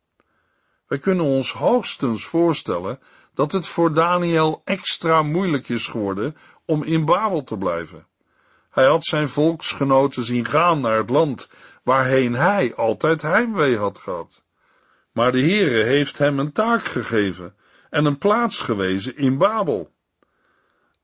Wij 0.86 0.98
kunnen 0.98 1.24
ons 1.24 1.52
hoogstens 1.52 2.24
voorstellen 2.24 3.00
dat 3.34 3.52
het 3.52 3.66
voor 3.66 3.94
Daniel 3.94 4.62
extra 4.64 5.22
moeilijk 5.22 5.68
is 5.68 5.86
geworden 5.86 6.36
om 6.64 6.82
in 6.82 7.04
Babel 7.04 7.44
te 7.44 7.56
blijven. 7.58 8.07
Hij 8.78 8.86
had 8.86 9.04
zijn 9.04 9.28
volksgenoten 9.28 10.22
zien 10.22 10.44
gaan 10.44 10.80
naar 10.80 10.96
het 10.96 11.10
land 11.10 11.50
waarheen 11.82 12.32
hij 12.32 12.74
altijd 12.74 13.22
heimwee 13.22 13.78
had 13.78 13.98
gehad. 13.98 14.42
Maar 15.12 15.32
de 15.32 15.40
Heere 15.40 15.84
heeft 15.84 16.18
hem 16.18 16.38
een 16.38 16.52
taak 16.52 16.84
gegeven 16.84 17.54
en 17.90 18.04
een 18.04 18.18
plaats 18.18 18.58
gewezen 18.58 19.16
in 19.16 19.38
Babel. 19.38 19.90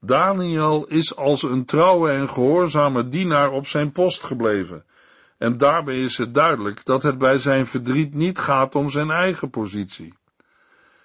Daniel 0.00 0.86
is 0.86 1.16
als 1.16 1.42
een 1.42 1.64
trouwe 1.64 2.10
en 2.10 2.28
gehoorzame 2.28 3.08
dienaar 3.08 3.50
op 3.50 3.66
zijn 3.66 3.92
post 3.92 4.24
gebleven, 4.24 4.84
en 5.38 5.58
daarbij 5.58 6.00
is 6.00 6.18
het 6.18 6.34
duidelijk 6.34 6.84
dat 6.84 7.02
het 7.02 7.18
bij 7.18 7.38
zijn 7.38 7.66
verdriet 7.66 8.14
niet 8.14 8.38
gaat 8.38 8.74
om 8.74 8.90
zijn 8.90 9.10
eigen 9.10 9.50
positie. 9.50 10.14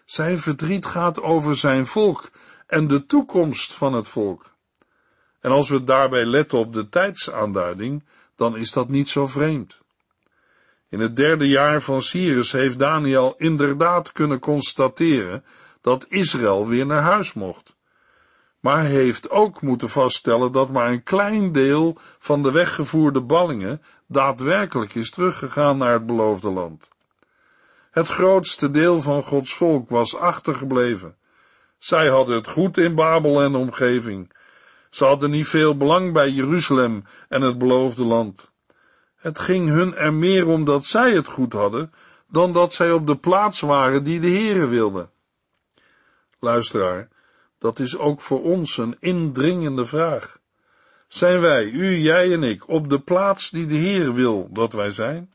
Zijn 0.05 0.39
verdriet 0.39 0.85
gaat 0.85 1.21
over 1.21 1.55
zijn 1.55 1.85
volk 1.85 2.29
en 2.67 2.87
de 2.87 3.05
toekomst 3.05 3.73
van 3.73 3.93
het 3.93 4.07
volk. 4.07 4.57
En 5.39 5.51
als 5.51 5.69
we 5.69 5.83
daarbij 5.83 6.25
letten 6.25 6.57
op 6.57 6.73
de 6.73 6.89
tijdsaanduiding, 6.89 8.03
dan 8.35 8.57
is 8.57 8.71
dat 8.71 8.89
niet 8.89 9.09
zo 9.09 9.27
vreemd. 9.27 9.79
In 10.89 10.99
het 10.99 11.15
derde 11.15 11.47
jaar 11.47 11.81
van 11.81 12.01
Cyrus 12.01 12.51
heeft 12.51 12.79
Daniel 12.79 13.35
inderdaad 13.37 14.11
kunnen 14.11 14.39
constateren 14.39 15.43
dat 15.81 16.05
Israël 16.09 16.67
weer 16.67 16.85
naar 16.85 17.01
huis 17.01 17.33
mocht. 17.33 17.77
Maar 18.59 18.81
hij 18.81 18.89
heeft 18.89 19.29
ook 19.29 19.61
moeten 19.61 19.89
vaststellen 19.89 20.51
dat 20.51 20.69
maar 20.69 20.91
een 20.91 21.03
klein 21.03 21.51
deel 21.51 21.97
van 22.19 22.43
de 22.43 22.51
weggevoerde 22.51 23.21
ballingen 23.21 23.81
daadwerkelijk 24.07 24.95
is 24.95 25.09
teruggegaan 25.09 25.77
naar 25.77 25.93
het 25.93 26.05
beloofde 26.05 26.49
land. 26.49 26.89
Het 27.91 28.07
grootste 28.07 28.71
deel 28.71 29.01
van 29.01 29.23
Gods 29.23 29.53
volk 29.53 29.89
was 29.89 30.15
achtergebleven. 30.15 31.15
Zij 31.77 32.07
hadden 32.07 32.35
het 32.35 32.47
goed 32.47 32.77
in 32.77 32.95
Babel 32.95 33.41
en 33.41 33.55
omgeving. 33.55 34.31
Ze 34.89 35.05
hadden 35.05 35.29
niet 35.29 35.47
veel 35.47 35.77
belang 35.77 36.13
bij 36.13 36.29
Jeruzalem 36.29 37.03
en 37.27 37.41
het 37.41 37.57
beloofde 37.57 38.05
land. 38.05 38.51
Het 39.15 39.39
ging 39.39 39.69
hun 39.69 39.95
er 39.95 40.13
meer 40.13 40.47
om 40.47 40.65
dat 40.65 40.85
zij 40.85 41.11
het 41.11 41.27
goed 41.27 41.53
hadden, 41.53 41.91
dan 42.27 42.53
dat 42.53 42.73
zij 42.73 42.91
op 42.91 43.07
de 43.07 43.17
plaats 43.17 43.59
waren 43.59 44.03
die 44.03 44.19
de 44.19 44.29
Heere 44.29 44.67
wilde. 44.67 45.09
Luisteraar, 46.39 47.07
dat 47.57 47.79
is 47.79 47.97
ook 47.97 48.21
voor 48.21 48.43
ons 48.43 48.77
een 48.77 48.95
indringende 48.99 49.85
vraag. 49.85 50.39
Zijn 51.07 51.39
wij, 51.39 51.65
u, 51.65 51.97
jij 51.97 52.33
en 52.33 52.43
ik, 52.43 52.67
op 52.67 52.89
de 52.89 52.99
plaats 52.99 53.49
die 53.49 53.65
de 53.65 53.75
Heer 53.75 54.13
wil 54.13 54.49
dat 54.51 54.73
wij 54.73 54.89
zijn? 54.89 55.33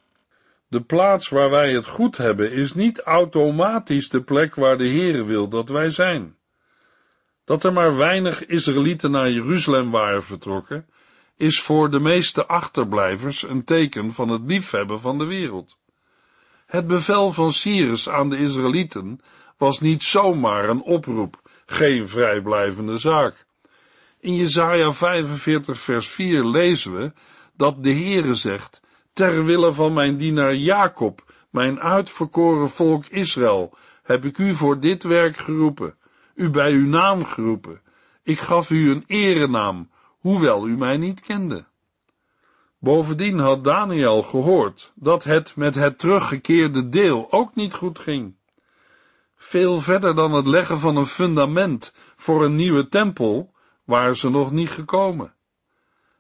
De 0.69 0.81
plaats 0.81 1.29
waar 1.29 1.51
wij 1.51 1.73
het 1.73 1.87
goed 1.87 2.17
hebben 2.17 2.53
is 2.53 2.75
niet 2.75 3.01
automatisch 3.01 4.09
de 4.09 4.23
plek 4.23 4.55
waar 4.55 4.79
de 4.79 4.89
Heer 4.89 5.27
wil 5.27 5.49
dat 5.49 5.69
wij 5.69 5.91
zijn. 5.91 6.37
Dat 7.45 7.65
er 7.65 7.73
maar 7.73 7.97
weinig 7.97 8.47
Israëlieten 8.47 9.11
naar 9.11 9.31
Jeruzalem 9.31 9.91
waren 9.91 10.25
vertrokken, 10.25 10.87
is 11.37 11.61
voor 11.61 11.91
de 11.91 12.01
meeste 12.01 12.47
achterblijvers 12.47 13.43
een 13.43 13.65
teken 13.65 14.13
van 14.13 14.29
het 14.29 14.43
liefhebben 14.47 15.01
van 15.01 15.19
de 15.19 15.25
wereld. 15.25 15.79
Het 16.67 16.87
bevel 16.87 17.33
van 17.33 17.53
Cyrus 17.53 18.09
aan 18.09 18.31
de 18.31 18.37
Israëlieten 18.37 19.21
was 19.57 19.81
niet 19.81 20.03
zomaar 20.03 20.69
een 20.69 20.83
oproep, 20.83 21.41
geen 21.67 22.09
vrijblijvende 22.09 22.99
zaak. 22.99 23.47
In 24.21 24.35
Jesaja 24.35 24.93
45 24.93 25.81
vers 25.81 26.09
4 26.09 26.45
lezen 26.45 26.95
we 26.95 27.13
dat 27.57 27.85
de 27.85 27.93
Heere 27.93 28.35
zegt, 28.35 28.81
ter 29.13 29.45
wille 29.45 29.73
van 29.73 29.93
mijn 29.93 30.17
dienaar 30.17 30.55
Jacob, 30.55 31.33
mijn 31.51 31.81
uitverkoren 31.81 32.71
volk 32.71 33.07
Israël, 33.07 33.77
heb 34.03 34.25
ik 34.25 34.39
u 34.39 34.55
voor 34.55 34.81
dit 34.81 35.03
werk 35.03 35.37
geroepen, 35.37 35.97
u 36.35 36.51
bij 36.51 36.73
uw 36.73 36.87
naam 36.87 37.25
geroepen. 37.25 37.81
Ik 38.23 38.39
gaf 38.39 38.71
u 38.71 38.91
een 38.91 39.05
erenaam, 39.07 39.91
hoewel 40.19 40.69
u 40.69 40.77
mij 40.77 40.97
niet 40.97 41.21
kende. 41.21 41.65
Bovendien 42.79 43.39
had 43.39 43.65
Daniel 43.65 44.23
gehoord 44.23 44.93
dat 44.95 45.25
het 45.25 45.57
met 45.57 45.75
het 45.75 45.99
teruggekeerde 45.99 46.89
deel 46.89 47.33
ook 47.33 47.55
niet 47.55 47.75
goed 47.75 47.99
ging. 47.99 48.35
Veel 49.37 49.81
verder 49.81 50.15
dan 50.15 50.33
het 50.33 50.47
leggen 50.47 50.79
van 50.79 50.97
een 50.97 51.07
fundament 51.07 51.95
voor 52.17 52.45
een 52.45 52.55
nieuwe 52.55 52.89
tempel 52.89 53.55
waren 53.85 54.17
ze 54.17 54.31
nog 54.31 54.51
niet 54.51 54.71
gekomen. 54.71 55.35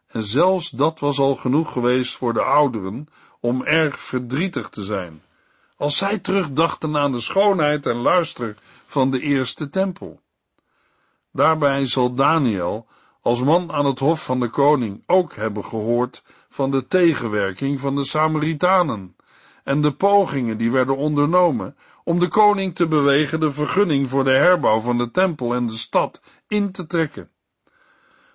En 0.06 0.22
zelfs 0.22 0.70
dat 0.70 1.00
was 1.00 1.18
al 1.18 1.34
genoeg 1.34 1.72
geweest 1.72 2.16
voor 2.16 2.32
de 2.32 2.42
ouderen 2.42 3.06
om 3.40 3.62
erg 3.62 4.00
verdrietig 4.00 4.68
te 4.68 4.82
zijn, 4.82 5.22
als 5.76 5.96
zij 5.96 6.18
terugdachten 6.18 6.96
aan 6.96 7.12
de 7.12 7.20
schoonheid 7.20 7.86
en 7.86 7.96
luister 7.96 8.56
van 8.86 9.10
de 9.10 9.20
eerste 9.20 9.70
tempel. 9.70 10.20
Daarbij 11.32 11.86
zal 11.86 12.14
Daniel 12.14 12.86
als 13.22 13.42
man 13.42 13.72
aan 13.72 13.86
het 13.86 13.98
hof 13.98 14.24
van 14.24 14.40
de 14.40 14.48
koning 14.48 15.02
ook 15.06 15.34
hebben 15.34 15.64
gehoord 15.64 16.22
van 16.48 16.70
de 16.70 16.86
tegenwerking 16.86 17.80
van 17.80 17.96
de 17.96 18.04
Samaritanen 18.04 19.16
en 19.64 19.80
de 19.80 19.92
pogingen 19.92 20.58
die 20.58 20.70
werden 20.70 20.96
ondernomen 20.96 21.76
om 22.04 22.18
de 22.18 22.28
koning 22.28 22.74
te 22.74 22.86
bewegen 22.86 23.40
de 23.40 23.50
vergunning 23.50 24.08
voor 24.08 24.24
de 24.24 24.34
herbouw 24.34 24.80
van 24.80 24.98
de 24.98 25.10
tempel 25.10 25.54
en 25.54 25.66
de 25.66 25.76
stad 25.76 26.22
in 26.48 26.72
te 26.72 26.86
trekken. 26.86 27.30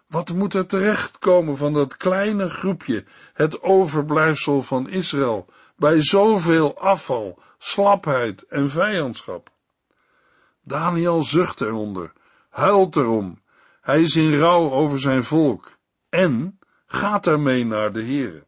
Wat 0.08 0.34
moet 0.34 0.54
er 0.54 0.68
terechtkomen 0.68 1.58
van 1.58 1.74
dat 1.74 1.98
kleine 1.98 2.50
groepje, 2.50 3.06
het 3.34 3.62
overblijfsel 3.62 4.62
van 4.62 4.90
Israël, 4.90 5.46
bij 5.80 6.04
zoveel 6.04 6.78
afval, 6.78 7.40
slapheid 7.58 8.42
en 8.48 8.70
vijandschap? 8.70 9.50
Daniel 10.62 11.24
zucht 11.24 11.62
eronder, 11.62 12.14
huilt 12.50 12.96
erom, 12.96 13.42
hij 13.82 14.02
is 14.02 14.16
in 14.16 14.40
rouw 14.40 14.72
over 14.72 15.00
zijn 15.00 15.24
volk 15.24 15.78
en 16.10 16.60
gaat 16.86 17.28
ermee 17.28 17.66
naar 17.66 17.94
de 17.94 18.04
Here. 18.04 18.48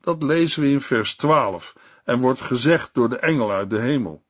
Dat 0.00 0.22
lezen 0.22 0.62
we 0.62 0.68
in 0.68 0.80
vers 0.80 1.16
12 1.16 1.76
en 2.04 2.20
wordt 2.20 2.40
gezegd 2.40 2.94
door 2.94 3.08
de 3.08 3.18
engel 3.18 3.52
uit 3.52 3.70
de 3.70 3.80
hemel. 3.80 4.22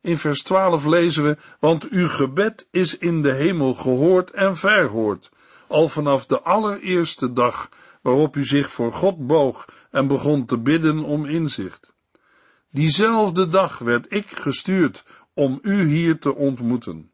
In 0.00 0.18
vers 0.18 0.42
12 0.42 0.84
lezen 0.84 1.24
we, 1.24 1.36
want 1.60 1.88
uw 1.88 2.08
gebed 2.08 2.68
is 2.70 2.98
in 2.98 3.22
de 3.22 3.34
hemel 3.34 3.74
gehoord 3.74 4.30
en 4.30 4.56
verhoord, 4.56 5.30
al 5.66 5.88
vanaf 5.88 6.26
de 6.26 6.42
allereerste 6.42 7.32
dag 7.32 7.68
waarop 8.02 8.36
u 8.36 8.44
zich 8.44 8.70
voor 8.72 8.92
God 8.92 9.26
boog 9.26 9.66
en 9.96 10.06
begon 10.06 10.44
te 10.44 10.58
bidden 10.58 11.04
om 11.04 11.24
inzicht. 11.24 11.94
Diezelfde 12.70 13.48
dag 13.48 13.78
werd 13.78 14.12
ik 14.12 14.28
gestuurd 14.28 15.04
om 15.34 15.58
u 15.62 15.84
hier 15.84 16.18
te 16.18 16.34
ontmoeten. 16.34 17.10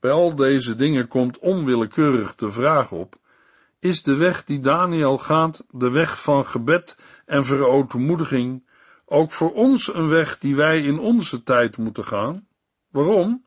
Bij 0.00 0.10
al 0.10 0.34
deze 0.34 0.76
dingen 0.76 1.08
komt 1.08 1.38
onwillekeurig 1.38 2.34
de 2.34 2.52
vraag 2.52 2.92
op, 2.92 3.16
is 3.78 4.02
de 4.02 4.14
weg 4.14 4.44
die 4.44 4.60
Daniel 4.60 5.18
gaat 5.18 5.64
de 5.70 5.90
weg 5.90 6.22
van 6.22 6.46
gebed 6.46 6.98
en 7.26 7.44
verootmoediging 7.44 8.68
ook 9.04 9.32
voor 9.32 9.52
ons 9.52 9.94
een 9.94 10.08
weg 10.08 10.38
die 10.38 10.56
wij 10.56 10.82
in 10.82 10.98
onze 10.98 11.42
tijd 11.42 11.76
moeten 11.76 12.04
gaan? 12.04 12.46
Waarom? 12.90 13.44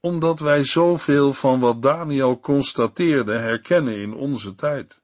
Omdat 0.00 0.40
wij 0.40 0.64
zoveel 0.64 1.32
van 1.32 1.60
wat 1.60 1.82
Daniel 1.82 2.40
constateerde 2.40 3.32
herkennen 3.32 3.96
in 3.96 4.14
onze 4.14 4.54
tijd. 4.54 5.02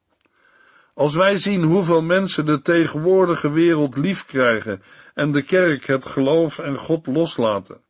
Als 1.00 1.14
wij 1.14 1.37
zien 1.37 1.62
hoeveel 1.62 2.02
mensen 2.02 2.47
de 2.47 2.62
tegenwoordige 2.62 3.50
wereld 3.50 3.97
lief 3.97 4.26
krijgen 4.26 4.83
en 5.14 5.33
de 5.33 5.42
kerk 5.42 5.87
het 5.87 6.07
geloof 6.07 6.59
en 6.59 6.76
God 6.76 7.07
loslaten, 7.07 7.80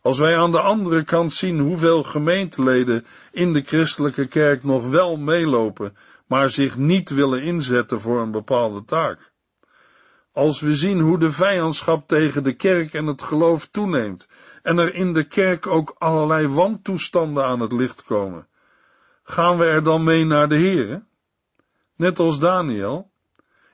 als 0.00 0.18
wij 0.18 0.38
aan 0.38 0.50
de 0.50 0.60
andere 0.60 1.04
kant 1.04 1.32
zien 1.32 1.58
hoeveel 1.58 2.02
gemeenteleden 2.02 3.06
in 3.32 3.52
de 3.52 3.62
christelijke 3.62 4.26
kerk 4.26 4.64
nog 4.64 4.88
wel 4.88 5.16
meelopen, 5.16 5.96
maar 6.26 6.48
zich 6.48 6.76
niet 6.76 7.10
willen 7.10 7.42
inzetten 7.42 8.00
voor 8.00 8.20
een 8.20 8.30
bepaalde 8.30 8.84
taak. 8.84 9.32
Als 10.32 10.60
we 10.60 10.74
zien 10.74 11.00
hoe 11.00 11.18
de 11.18 11.30
vijandschap 11.30 12.08
tegen 12.08 12.42
de 12.42 12.52
kerk 12.52 12.92
en 12.92 13.06
het 13.06 13.22
geloof 13.22 13.66
toeneemt 13.66 14.28
en 14.62 14.78
er 14.78 14.94
in 14.94 15.12
de 15.12 15.24
kerk 15.24 15.66
ook 15.66 15.94
allerlei 15.98 16.48
wantoestanden 16.48 17.44
aan 17.44 17.60
het 17.60 17.72
licht 17.72 18.02
komen, 18.02 18.46
gaan 19.22 19.58
we 19.58 19.64
er 19.64 19.82
dan 19.82 20.04
mee 20.04 20.24
naar 20.24 20.48
de 20.48 20.58
Here? 20.58 21.08
Net 22.00 22.18
als 22.18 22.38
Daniel? 22.38 23.10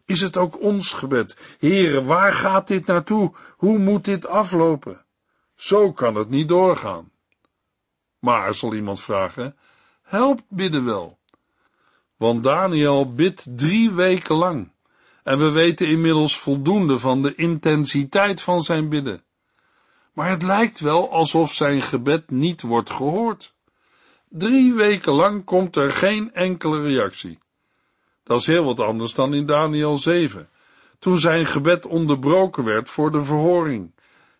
Is 0.04 0.20
het 0.20 0.36
ook 0.36 0.60
ons 0.60 0.92
gebed? 0.92 1.56
Heren, 1.58 2.04
waar 2.04 2.32
gaat 2.32 2.68
dit 2.68 2.86
naartoe? 2.86 3.32
Hoe 3.56 3.78
moet 3.78 4.04
dit 4.04 4.26
aflopen? 4.26 5.04
Zo 5.54 5.92
kan 5.92 6.14
het 6.14 6.28
niet 6.28 6.48
doorgaan. 6.48 7.10
Maar, 8.18 8.54
zal 8.54 8.74
iemand 8.74 9.00
vragen, 9.00 9.56
helpt 10.02 10.42
bidden 10.48 10.84
wel? 10.84 11.18
Want 12.16 12.42
Daniel 12.42 13.14
bidt 13.14 13.46
drie 13.56 13.90
weken 13.90 14.34
lang. 14.34 14.72
En 15.22 15.38
we 15.38 15.50
weten 15.50 15.88
inmiddels 15.88 16.38
voldoende 16.38 16.98
van 16.98 17.22
de 17.22 17.34
intensiteit 17.34 18.42
van 18.42 18.62
zijn 18.62 18.88
bidden. 18.88 19.24
Maar 20.12 20.30
het 20.30 20.42
lijkt 20.42 20.80
wel 20.80 21.10
alsof 21.10 21.52
zijn 21.52 21.82
gebed 21.82 22.30
niet 22.30 22.62
wordt 22.62 22.90
gehoord. 22.90 23.54
Drie 24.28 24.74
weken 24.74 25.12
lang 25.12 25.44
komt 25.44 25.76
er 25.76 25.92
geen 25.92 26.34
enkele 26.34 26.82
reactie. 26.82 27.38
Dat 28.26 28.40
is 28.40 28.46
heel 28.46 28.64
wat 28.64 28.80
anders 28.80 29.14
dan 29.14 29.34
in 29.34 29.46
Daniel 29.46 29.96
7, 29.96 30.48
toen 30.98 31.18
zijn 31.18 31.46
gebed 31.46 31.86
onderbroken 31.86 32.64
werd 32.64 32.90
voor 32.90 33.10
de 33.10 33.22
verhoring, 33.22 33.94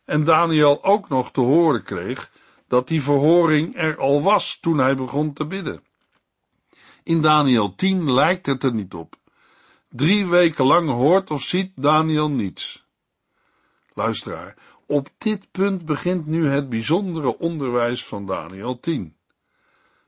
en 0.04 0.24
Daniel 0.24 0.84
ook 0.84 1.08
nog 1.08 1.32
te 1.32 1.40
horen 1.40 1.82
kreeg 1.82 2.30
dat 2.68 2.88
die 2.88 3.02
verhoring 3.02 3.76
er 3.76 3.98
al 3.98 4.22
was 4.22 4.58
toen 4.60 4.78
hij 4.78 4.96
begon 4.96 5.32
te 5.32 5.46
bidden. 5.46 5.82
In 7.02 7.20
Daniel 7.20 7.74
10 7.74 8.12
lijkt 8.12 8.46
het 8.46 8.62
er 8.62 8.74
niet 8.74 8.94
op. 8.94 9.16
Drie 9.88 10.26
weken 10.26 10.64
lang 10.64 10.90
hoort 10.90 11.30
of 11.30 11.42
ziet 11.42 11.72
Daniel 11.74 12.30
niets. 12.30 12.86
Luisteraar, 13.94 14.56
op 14.86 15.08
dit 15.18 15.50
punt 15.50 15.84
begint 15.84 16.26
nu 16.26 16.48
het 16.48 16.68
bijzondere 16.68 17.38
onderwijs 17.38 18.04
van 18.04 18.26
Daniel 18.26 18.80
10. 18.80 19.16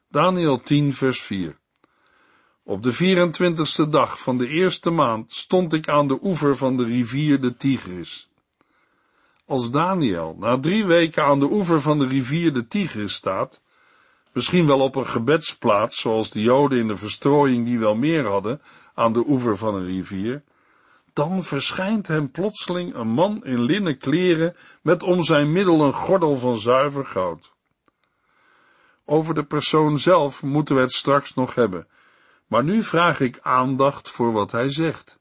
Daniel 0.08 0.61
10, 0.61 0.92
vers 0.92 1.23
4. 1.23 1.58
Op 2.68 2.82
de 2.82 2.94
24ste 2.94 3.88
dag 3.90 4.22
van 4.22 4.38
de 4.38 4.48
eerste 4.48 4.90
maand 4.90 5.32
stond 5.32 5.72
ik 5.72 5.88
aan 5.88 6.08
de 6.08 6.18
oever 6.22 6.56
van 6.56 6.76
de 6.76 6.84
rivier 6.84 7.40
de 7.40 7.56
Tigris. 7.56 8.28
Als 9.46 9.70
Daniel 9.70 10.37
na 10.38 10.58
drie 10.58 10.87
weken 10.87 11.25
aan 11.25 11.40
de 11.40 11.50
oever 11.50 11.80
van 11.80 11.98
de 11.98 12.06
rivier 12.06 12.52
de 12.52 12.66
Tigris 12.66 13.14
staat, 13.14 13.62
misschien 14.32 14.66
wel 14.66 14.80
op 14.80 14.94
een 14.94 15.06
gebedsplaats, 15.06 16.00
zoals 16.00 16.30
de 16.30 16.40
Joden 16.40 16.78
in 16.78 16.88
de 16.88 16.96
verstrooiing 16.96 17.64
die 17.64 17.78
wel 17.78 17.94
meer 17.94 18.26
hadden, 18.26 18.60
aan 18.94 19.12
de 19.12 19.25
oever 19.26 19.56
van 19.56 19.75
een 19.75 19.87
rivier, 19.87 20.42
dan 21.12 21.44
verschijnt 21.44 22.06
hem 22.06 22.30
plotseling 22.30 22.94
een 22.94 23.08
man 23.08 23.44
in 23.44 23.62
linnen 23.62 23.98
kleren 23.98 24.56
met 24.82 25.02
om 25.02 25.22
zijn 25.22 25.52
middel 25.52 25.80
een 25.80 25.92
gordel 25.92 26.38
van 26.38 26.58
zuiver 26.58 27.06
goud. 27.06 27.52
Over 29.04 29.34
de 29.34 29.44
persoon 29.44 29.98
zelf 29.98 30.42
moeten 30.42 30.75
we 30.75 30.80
het 30.80 30.92
straks 30.92 31.34
nog 31.34 31.54
hebben, 31.54 31.87
maar 32.48 32.64
nu 32.64 32.82
vraag 32.82 33.20
ik 33.20 33.38
aandacht 33.42 34.08
voor 34.08 34.32
wat 34.32 34.52
hij 34.52 34.70
zegt. 34.70 35.18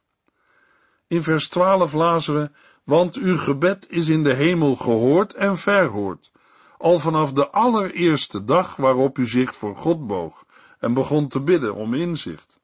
In 1.07 1.23
vers 1.23 1.47
12 1.47 1.93
lazen 1.93 2.33
we, 2.33 2.49
want 2.83 3.15
uw 3.15 3.37
gebed 3.37 3.89
is 3.89 4.09
in 4.09 4.23
de 4.23 4.33
hemel 4.33 4.75
gehoord 4.75 5.33
en 5.33 5.57
verhoord, 5.57 6.31
al 6.77 6.99
vanaf 6.99 7.33
de 7.33 7.49
allereerste 7.49 8.43
dag 8.43 8.75
waarop 8.75 9.17
u 9.17 9.27
zich 9.27 9.55
voor 9.55 9.75
God 9.75 10.07
boog 10.07 10.45
en 10.79 10.93
begon 10.93 11.27
te 11.27 11.41
bidden 11.41 11.75
om 11.75 11.93
inzicht. 11.93 12.59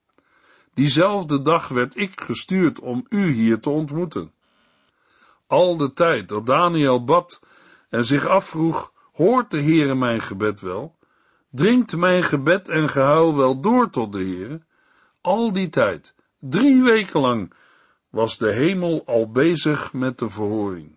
Diezelfde 0.74 1.42
dag 1.42 1.68
werd 1.68 1.98
ik 1.98 2.22
gestuurd 2.22 2.80
om 2.80 3.06
u 3.10 3.32
hier 3.32 3.60
te 3.60 3.70
ontmoeten. 3.70 4.32
Al 5.48 5.78
de 5.78 5.94
tijd 5.94 6.30
dat 6.30 6.46
Daniel 6.46 7.04
bad 7.04 7.42
en 7.90 8.06
zich 8.06 8.28
afvroeg, 8.28 8.92
hoort 9.14 9.52
de 9.52 9.62
Heere 9.62 9.96
mijn 9.96 10.22
gebed 10.22 10.60
wel? 10.60 10.96
Dringt 11.56 11.96
mijn 11.96 12.24
gebed 12.24 12.70
en 12.70 12.90
gehuil 12.90 13.36
wel 13.36 13.62
door 13.62 13.90
tot 13.90 14.12
de 14.12 14.18
Heere? 14.18 14.62
Al 15.22 15.52
die 15.52 15.70
tijd, 15.70 16.16
drie 16.40 16.84
weken 16.84 17.20
lang, 17.20 17.54
was 18.10 18.38
de 18.38 18.54
hemel 18.54 19.04
al 19.06 19.32
bezig 19.32 19.94
met 19.94 20.18
de 20.20 20.30
verhoring. 20.30 20.96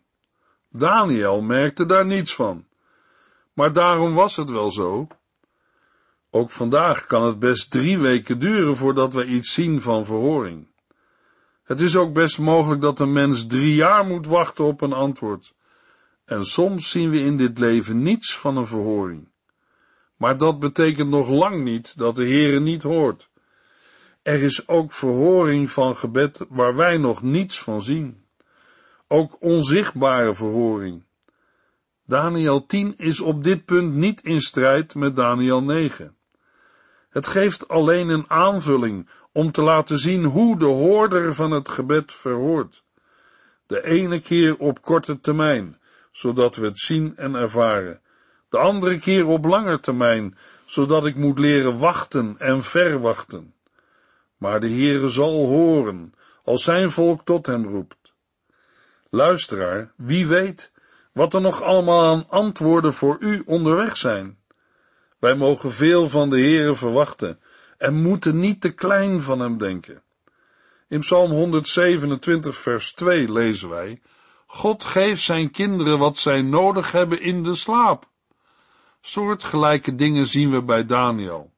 Daniel 0.69 1.43
merkte 1.43 1.87
daar 1.87 2.07
niets 2.07 2.35
van. 2.35 2.65
Maar 3.53 3.73
daarom 3.73 4.15
was 4.15 4.37
het 4.37 4.51
wel 4.51 4.71
zo. 4.71 5.07
Ook 6.31 6.51
vandaag 6.51 7.07
kan 7.07 7.27
het 7.27 7.39
best 7.39 7.71
drie 7.71 7.99
weken 7.99 8.39
duren 8.39 8.77
voordat 8.77 9.13
we 9.13 9.25
iets 9.25 9.53
zien 9.53 9.81
van 9.81 10.05
verhoring. 10.05 10.67
Het 11.63 11.81
is 11.81 11.97
ook 11.97 12.13
best 12.13 12.39
mogelijk 12.39 12.81
dat 12.81 13.01
een 13.01 13.13
mens 13.13 13.47
drie 13.47 13.75
jaar 13.75 14.07
moet 14.07 14.27
wachten 14.27 14.65
op 14.65 14.81
een 14.81 14.93
antwoord. 14.93 15.55
En 16.25 16.45
soms 16.45 16.91
zien 16.91 17.11
we 17.11 17.19
in 17.19 17.37
dit 17.37 17.59
leven 17.59 18.03
niets 18.03 18.39
van 18.39 18.57
een 18.57 18.67
verhoring. 18.67 19.29
Maar 20.17 20.37
dat 20.37 20.59
betekent 20.59 21.09
nog 21.09 21.29
lang 21.29 21.65
niet 21.65 21.99
dat 21.99 22.17
de 22.17 22.25
Heere 22.25 22.61
niet 22.61 22.83
hoort. 22.83 23.29
Er 24.23 24.43
is 24.43 24.69
ook 24.69 24.93
verhoring 24.93 25.71
van 25.71 25.97
gebed 25.97 26.47
waar 26.49 26.77
wij 26.77 26.97
nog 26.97 27.23
niets 27.23 27.63
van 27.63 27.83
zien. 27.83 28.25
Ook 29.09 29.37
onzichtbare 29.41 30.35
verhoring. 30.35 31.05
Daniel 32.07 32.67
10 32.67 32.95
is 32.97 33.21
op 33.21 33.43
dit 33.43 33.65
punt 33.65 33.95
niet 33.95 34.21
in 34.21 34.41
strijd 34.41 34.95
met 34.95 35.17
Daniel 35.17 35.63
9. 35.63 36.17
Het 37.09 37.27
geeft 37.27 37.69
alleen 37.69 38.09
een 38.09 38.31
aanvulling 38.31 39.09
om 39.33 39.53
te 39.53 39.63
laten 39.63 39.99
zien 39.99 40.25
hoe 40.25 40.59
de 40.59 40.65
hoorder 40.65 41.35
van 41.35 41.51
het 41.51 41.69
gebed 41.69 42.13
verhoort. 42.13 42.85
De 43.67 43.85
ene 43.85 44.21
keer 44.21 44.57
op 44.57 44.83
korte 44.83 45.21
termijn, 45.21 45.81
zodat 46.13 46.57
we 46.57 46.67
het 46.67 46.79
zien 46.79 47.17
en 47.17 47.35
ervaren. 47.35 48.01
De 48.49 48.59
andere 48.59 48.99
keer 48.99 49.27
op 49.27 49.45
lange 49.45 49.81
termijn, 49.81 50.39
zodat 50.65 51.07
ik 51.07 51.17
moet 51.17 51.39
leren 51.39 51.79
wachten 51.79 52.39
en 52.39 52.63
verwachten. 52.63 53.55
Maar 54.37 54.61
de 54.61 54.69
Heere 54.71 55.09
zal 55.09 55.47
horen, 55.47 56.15
als 56.45 56.65
zijn 56.65 56.91
volk 56.91 57.25
tot 57.25 57.47
hem 57.47 57.65
roept. 57.67 58.13
Luisteraar, 59.09 59.93
wie 59.97 60.27
weet 60.27 60.73
wat 61.13 61.35
er 61.35 61.41
nog 61.41 61.63
allemaal 61.63 62.05
aan 62.05 62.27
antwoorden 62.29 62.93
voor 62.93 63.17
u 63.21 63.43
onderweg 63.47 63.97
zijn. 63.97 64.39
Wij 65.19 65.35
mogen 65.35 65.71
veel 65.71 66.09
van 66.09 66.31
de 66.31 66.39
Heere 66.39 66.75
verwachten 66.75 67.41
en 67.79 68.03
moeten 68.03 68.41
niet 68.41 68.61
te 68.61 68.75
klein 68.75 69.21
van 69.21 69.41
hem 69.41 69.59
denken. 69.59 70.03
In 70.89 71.01
Psalm 71.01 71.31
127 71.31 72.57
vers 72.57 72.93
2 72.93 73.33
lezen 73.33 73.69
wij, 73.69 74.01
God 74.47 74.85
geeft 74.85 75.23
zijn 75.23 75.51
kinderen 75.51 75.99
wat 75.99 76.19
zij 76.19 76.43
nodig 76.43 76.93
hebben 76.93 77.21
in 77.21 77.43
de 77.43 77.55
slaap. 77.55 78.09
Soortgelijke 79.09 79.95
dingen 79.95 80.27
zien 80.27 80.51
we 80.51 80.63
bij 80.63 80.87
Daniel. 80.87 81.53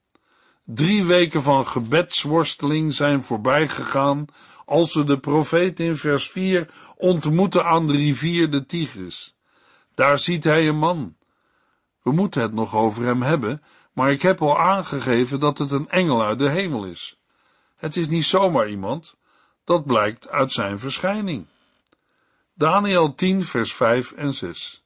Drie 0.64 1.04
weken 1.04 1.42
van 1.42 1.66
gebedsworsteling 1.66 2.94
zijn 2.94 3.22
voorbij 3.22 3.68
gegaan 3.68 4.26
als 4.64 4.94
we 4.94 5.04
de 5.04 5.18
profeet 5.18 5.80
in 5.80 5.96
vers 5.96 6.30
4 6.30 6.70
ontmoeten 6.96 7.64
aan 7.64 7.86
de 7.86 7.92
rivier 7.92 8.50
de 8.50 8.66
Tigris. 8.66 9.36
Daar 9.94 10.18
ziet 10.18 10.44
hij 10.44 10.68
een 10.68 10.78
man. 10.78 11.16
We 12.02 12.12
moeten 12.12 12.42
het 12.42 12.52
nog 12.52 12.74
over 12.74 13.04
hem 13.04 13.22
hebben, 13.22 13.62
maar 13.92 14.10
ik 14.10 14.22
heb 14.22 14.42
al 14.42 14.58
aangegeven 14.58 15.40
dat 15.40 15.58
het 15.58 15.70
een 15.70 15.88
engel 15.88 16.24
uit 16.24 16.38
de 16.38 16.50
hemel 16.50 16.84
is. 16.84 17.18
Het 17.76 17.96
is 17.96 18.08
niet 18.08 18.24
zomaar 18.24 18.68
iemand, 18.68 19.14
dat 19.64 19.84
blijkt 19.84 20.28
uit 20.28 20.52
zijn 20.52 20.78
verschijning. 20.78 21.46
Daniel 22.54 23.14
10, 23.14 23.44
vers 23.44 23.74
5 23.74 24.12
en 24.12 24.34
6. 24.34 24.82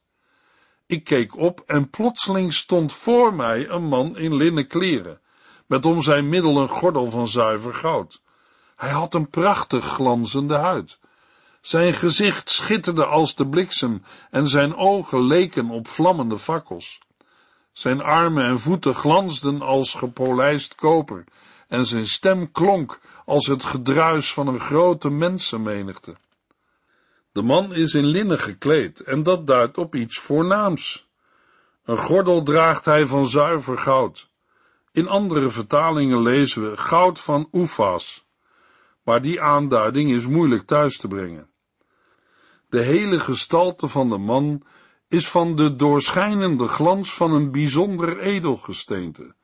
Ik 0.93 1.03
keek 1.03 1.37
op 1.37 1.63
en 1.65 1.89
plotseling 1.89 2.53
stond 2.53 2.93
voor 2.93 3.33
mij 3.33 3.69
een 3.69 3.83
man 3.83 4.17
in 4.17 4.35
linnen 4.35 4.67
kleren, 4.67 5.19
met 5.65 5.85
om 5.85 6.01
zijn 6.01 6.29
middel 6.29 6.61
een 6.61 6.69
gordel 6.69 7.09
van 7.09 7.27
zuiver 7.27 7.73
goud. 7.73 8.21
Hij 8.75 8.89
had 8.89 9.13
een 9.13 9.29
prachtig 9.29 9.85
glanzende 9.85 10.55
huid. 10.55 10.99
Zijn 11.61 11.93
gezicht 11.93 12.49
schitterde 12.49 13.05
als 13.05 13.35
de 13.35 13.47
bliksem 13.47 14.03
en 14.29 14.47
zijn 14.47 14.75
ogen 14.75 15.21
leken 15.21 15.69
op 15.69 15.87
vlammende 15.87 16.37
fakkels. 16.37 16.99
Zijn 17.71 18.01
armen 18.01 18.45
en 18.45 18.59
voeten 18.59 18.95
glansden 18.95 19.61
als 19.61 19.93
gepolijst 19.93 20.75
koper 20.75 21.23
en 21.67 21.85
zijn 21.85 22.07
stem 22.07 22.51
klonk 22.51 22.99
als 23.25 23.47
het 23.47 23.63
gedruis 23.63 24.33
van 24.33 24.47
een 24.47 24.59
grote 24.59 25.09
mensenmenigte. 25.09 26.15
De 27.33 27.41
man 27.41 27.73
is 27.73 27.93
in 27.93 28.05
linnen 28.05 28.39
gekleed 28.39 28.99
en 28.99 29.23
dat 29.23 29.47
duidt 29.47 29.77
op 29.77 29.95
iets 29.95 30.19
voornaams. 30.19 31.07
Een 31.83 31.97
gordel 31.97 32.43
draagt 32.43 32.85
hij 32.85 33.07
van 33.07 33.27
zuiver 33.27 33.77
goud. 33.77 34.29
In 34.91 35.07
andere 35.07 35.49
vertalingen 35.49 36.21
lezen 36.21 36.69
we 36.69 36.77
goud 36.77 37.19
van 37.19 37.47
Oefas, 37.51 38.25
maar 39.03 39.21
die 39.21 39.41
aanduiding 39.41 40.11
is 40.11 40.27
moeilijk 40.27 40.67
thuis 40.67 40.97
te 40.97 41.07
brengen. 41.07 41.49
De 42.69 42.81
hele 42.81 43.19
gestalte 43.19 43.87
van 43.87 44.09
de 44.09 44.17
man 44.17 44.63
is 45.07 45.29
van 45.29 45.55
de 45.55 45.75
doorschijnende 45.75 46.67
glans 46.67 47.13
van 47.13 47.31
een 47.31 47.51
bijzonder 47.51 48.19
edelgesteente. 48.19 49.35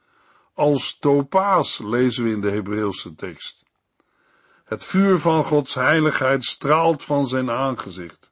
Als 0.54 0.99
topaas 0.99 1.80
lezen 1.80 2.23
we 2.23 2.30
in 2.30 2.41
de 2.41 2.49
Hebreeuwse 2.49 3.15
tekst. 3.15 3.68
Het 4.69 4.86
vuur 4.86 5.17
van 5.17 5.43
Gods 5.43 5.73
heiligheid 5.73 6.43
straalt 6.43 7.03
van 7.03 7.27
zijn 7.27 7.51
aangezicht. 7.51 8.32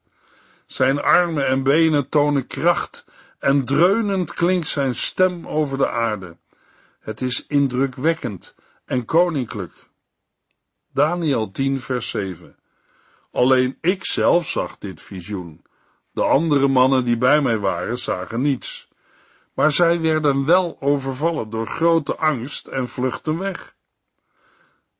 Zijn 0.65 1.01
armen 1.01 1.47
en 1.47 1.63
benen 1.63 2.09
tonen 2.09 2.47
kracht 2.47 3.05
en 3.39 3.65
dreunend 3.65 4.33
klinkt 4.33 4.67
zijn 4.67 4.95
stem 4.95 5.47
over 5.47 5.77
de 5.77 5.89
aarde. 5.89 6.37
Het 6.99 7.21
is 7.21 7.45
indrukwekkend 7.45 8.55
en 8.85 9.05
koninklijk. 9.05 9.73
Daniel 10.93 11.51
10 11.51 11.79
vers 11.79 12.09
7 12.09 12.55
Alleen 13.31 13.77
ik 13.81 14.05
zelf 14.05 14.47
zag 14.47 14.77
dit 14.77 15.01
visioen. 15.01 15.65
De 16.11 16.23
andere 16.23 16.67
mannen 16.67 17.05
die 17.05 17.17
bij 17.17 17.41
mij 17.41 17.57
waren 17.57 17.97
zagen 17.97 18.41
niets. 18.41 18.87
Maar 19.53 19.71
zij 19.71 20.01
werden 20.01 20.45
wel 20.45 20.77
overvallen 20.79 21.49
door 21.49 21.67
grote 21.67 22.15
angst 22.15 22.67
en 22.67 22.89
vluchtten 22.89 23.37
weg. 23.37 23.75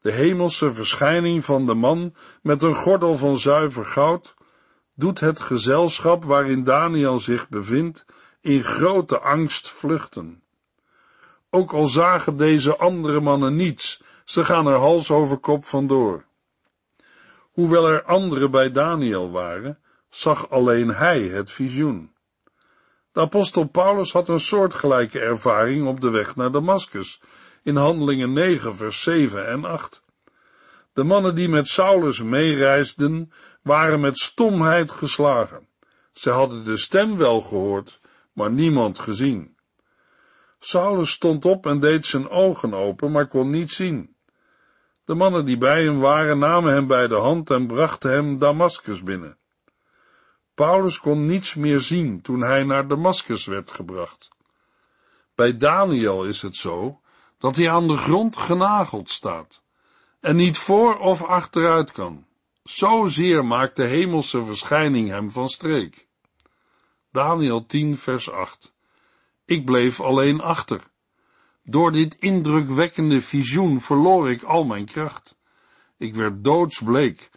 De 0.01 0.11
hemelse 0.11 0.71
verschijning 0.71 1.45
van 1.45 1.65
de 1.65 1.73
man 1.73 2.15
met 2.41 2.63
een 2.63 2.75
gordel 2.75 3.17
van 3.17 3.37
zuiver 3.37 3.85
goud 3.85 4.35
doet 4.93 5.19
het 5.19 5.39
gezelschap 5.39 6.23
waarin 6.23 6.63
Daniel 6.63 7.19
zich 7.19 7.49
bevindt 7.49 8.05
in 8.41 8.63
grote 8.63 9.19
angst 9.19 9.69
vluchten. 9.69 10.43
Ook 11.49 11.73
al 11.73 11.85
zagen 11.85 12.37
deze 12.37 12.77
andere 12.77 13.19
mannen 13.19 13.55
niets, 13.55 14.03
ze 14.25 14.45
gaan 14.45 14.67
er 14.67 14.77
hals 14.77 15.11
over 15.11 15.37
kop 15.37 15.65
vandoor. 15.65 16.25
Hoewel 17.51 17.87
er 17.87 18.03
anderen 18.03 18.51
bij 18.51 18.71
Daniel 18.71 19.31
waren, 19.31 19.79
zag 20.09 20.49
alleen 20.49 20.89
hij 20.89 21.21
het 21.21 21.51
visioen. 21.51 22.11
De 23.11 23.19
apostel 23.19 23.63
Paulus 23.63 24.11
had 24.11 24.29
een 24.29 24.39
soortgelijke 24.39 25.19
ervaring 25.19 25.87
op 25.87 26.01
de 26.01 26.09
weg 26.09 26.35
naar 26.35 26.51
Damascus, 26.51 27.21
in 27.67 27.75
Handelingen 27.75 28.33
9, 28.33 28.75
vers 28.75 29.03
7 29.03 29.47
en 29.47 29.65
8. 29.65 30.01
De 30.93 31.03
mannen 31.03 31.35
die 31.35 31.49
met 31.49 31.67
Saulus 31.67 32.21
meereisden, 32.23 33.31
waren 33.61 33.99
met 33.99 34.17
stomheid 34.17 34.91
geslagen. 34.91 35.67
Ze 36.13 36.29
hadden 36.29 36.65
de 36.65 36.77
stem 36.77 37.17
wel 37.17 37.41
gehoord, 37.41 37.99
maar 38.33 38.51
niemand 38.51 38.99
gezien. 38.99 39.57
Saulus 40.59 41.11
stond 41.11 41.45
op 41.45 41.65
en 41.65 41.79
deed 41.79 42.05
zijn 42.05 42.29
ogen 42.29 42.73
open, 42.73 43.11
maar 43.11 43.27
kon 43.27 43.49
niet 43.49 43.71
zien. 43.71 44.15
De 45.05 45.15
mannen 45.15 45.45
die 45.45 45.57
bij 45.57 45.83
hem 45.83 45.99
waren 45.99 46.39
namen 46.39 46.73
hem 46.73 46.87
bij 46.87 47.07
de 47.07 47.19
hand 47.19 47.49
en 47.49 47.67
brachten 47.67 48.11
hem 48.11 48.39
Damascus 48.39 49.03
binnen. 49.03 49.37
Paulus 50.53 50.99
kon 50.99 51.25
niets 51.25 51.55
meer 51.55 51.79
zien 51.79 52.21
toen 52.21 52.41
hij 52.41 52.63
naar 52.63 52.87
Damascus 52.87 53.45
werd 53.45 53.71
gebracht. 53.71 54.29
Bij 55.35 55.57
Daniel 55.57 56.23
is 56.23 56.41
het 56.41 56.55
zo 56.55 57.01
dat 57.37 57.55
hij 57.55 57.71
aan 57.71 57.87
de 57.87 57.97
grond 57.97 58.37
genageld 58.37 59.09
staat 59.09 59.63
en 60.19 60.35
niet 60.35 60.57
voor 60.57 60.97
of 60.97 61.23
achteruit 61.23 61.91
kan. 61.91 62.25
Zozeer 62.63 63.45
maakt 63.45 63.75
de 63.75 63.85
hemelse 63.85 64.43
verschijning 64.43 65.09
hem 65.09 65.29
van 65.29 65.49
streek. 65.49 66.07
Daniel 67.11 67.65
10 67.65 67.97
vers 67.97 68.31
8 68.31 68.73
Ik 69.45 69.65
bleef 69.65 70.01
alleen 70.01 70.41
achter. 70.41 70.81
Door 71.63 71.91
dit 71.91 72.15
indrukwekkende 72.15 73.21
visioen 73.21 73.79
verloor 73.79 74.31
ik 74.31 74.43
al 74.43 74.63
mijn 74.63 74.85
kracht. 74.85 75.37
Ik 75.97 76.15
werd 76.15 76.43
doodsbleek 76.43 77.29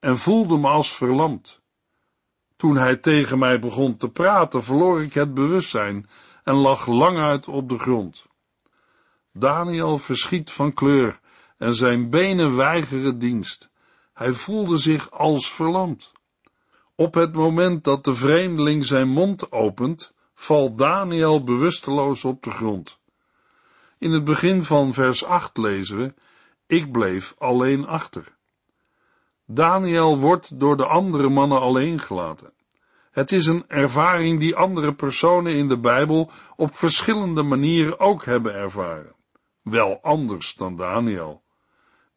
en 0.00 0.18
voelde 0.18 0.58
me 0.58 0.68
als 0.68 0.92
verlamd. 0.92 1.60
Toen 2.56 2.76
hij 2.76 2.96
tegen 2.96 3.38
mij 3.38 3.60
begon 3.60 3.96
te 3.96 4.08
praten, 4.08 4.62
verloor 4.62 5.02
ik 5.02 5.12
het 5.12 5.34
bewustzijn 5.34 6.08
en 6.44 6.54
lag 6.54 6.86
lang 6.86 7.18
uit 7.18 7.48
op 7.48 7.68
de 7.68 7.78
grond. 7.78 8.25
Daniel 9.38 9.98
verschiet 9.98 10.50
van 10.50 10.74
kleur 10.74 11.20
en 11.58 11.74
zijn 11.74 12.10
benen 12.10 12.56
weigeren 12.56 13.18
dienst. 13.18 13.70
Hij 14.12 14.32
voelde 14.32 14.78
zich 14.78 15.10
als 15.10 15.52
verlamd. 15.52 16.12
Op 16.94 17.14
het 17.14 17.32
moment 17.32 17.84
dat 17.84 18.04
de 18.04 18.14
vreemdeling 18.14 18.86
zijn 18.86 19.08
mond 19.08 19.52
opent, 19.52 20.12
valt 20.34 20.78
Daniel 20.78 21.44
bewusteloos 21.44 22.24
op 22.24 22.42
de 22.42 22.50
grond. 22.50 22.98
In 23.98 24.10
het 24.10 24.24
begin 24.24 24.64
van 24.64 24.94
vers 24.94 25.24
8 25.24 25.56
lezen 25.56 25.96
we, 25.96 26.14
ik 26.66 26.92
bleef 26.92 27.34
alleen 27.38 27.86
achter. 27.86 28.36
Daniel 29.46 30.18
wordt 30.18 30.60
door 30.60 30.76
de 30.76 30.86
andere 30.86 31.28
mannen 31.28 31.60
alleen 31.60 32.00
gelaten. 32.00 32.52
Het 33.10 33.32
is 33.32 33.46
een 33.46 33.64
ervaring 33.68 34.40
die 34.40 34.56
andere 34.56 34.94
personen 34.94 35.52
in 35.52 35.68
de 35.68 35.78
Bijbel 35.78 36.30
op 36.56 36.74
verschillende 36.74 37.42
manieren 37.42 38.00
ook 38.00 38.24
hebben 38.24 38.54
ervaren. 38.54 39.15
Wel 39.68 40.02
anders 40.02 40.54
dan 40.54 40.76
Daniel. 40.76 41.42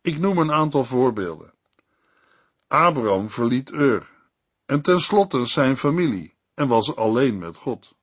Ik 0.01 0.19
noem 0.19 0.38
een 0.38 0.51
aantal 0.51 0.83
voorbeelden. 0.83 1.53
Abraham 2.67 3.29
verliet 3.29 3.71
Ur 3.71 4.09
en 4.65 4.81
tenslotte 4.81 5.45
zijn 5.45 5.77
familie 5.77 6.33
en 6.53 6.67
was 6.67 6.95
alleen 6.95 7.38
met 7.38 7.55
God. 7.55 7.95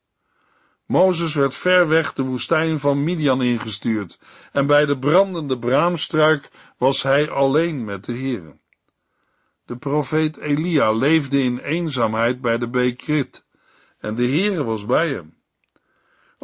Mozes 0.87 1.35
werd 1.35 1.55
ver 1.55 1.89
weg 1.89 2.13
de 2.13 2.23
woestijn 2.23 2.79
van 2.79 3.05
Midian 3.05 3.43
ingestuurd 3.43 4.19
en 4.53 4.67
bij 4.67 4.87
de 4.87 4.99
brandende 4.99 5.59
braamstruik 5.59 6.51
was 6.79 7.03
hij 7.03 7.31
alleen 7.31 7.85
met 7.85 8.05
de 8.05 8.13
Heeren. 8.13 8.61
De 9.65 9.77
profeet 9.77 10.37
Elia 10.37 10.93
leefde 10.93 11.43
in 11.43 11.59
eenzaamheid 11.59 12.41
bij 12.41 12.59
de 12.59 12.69
beek 12.69 13.03
en 13.99 14.15
de 14.15 14.27
Heere 14.27 14.65
was 14.65 14.87
bij 14.87 15.09
hem. 15.09 15.36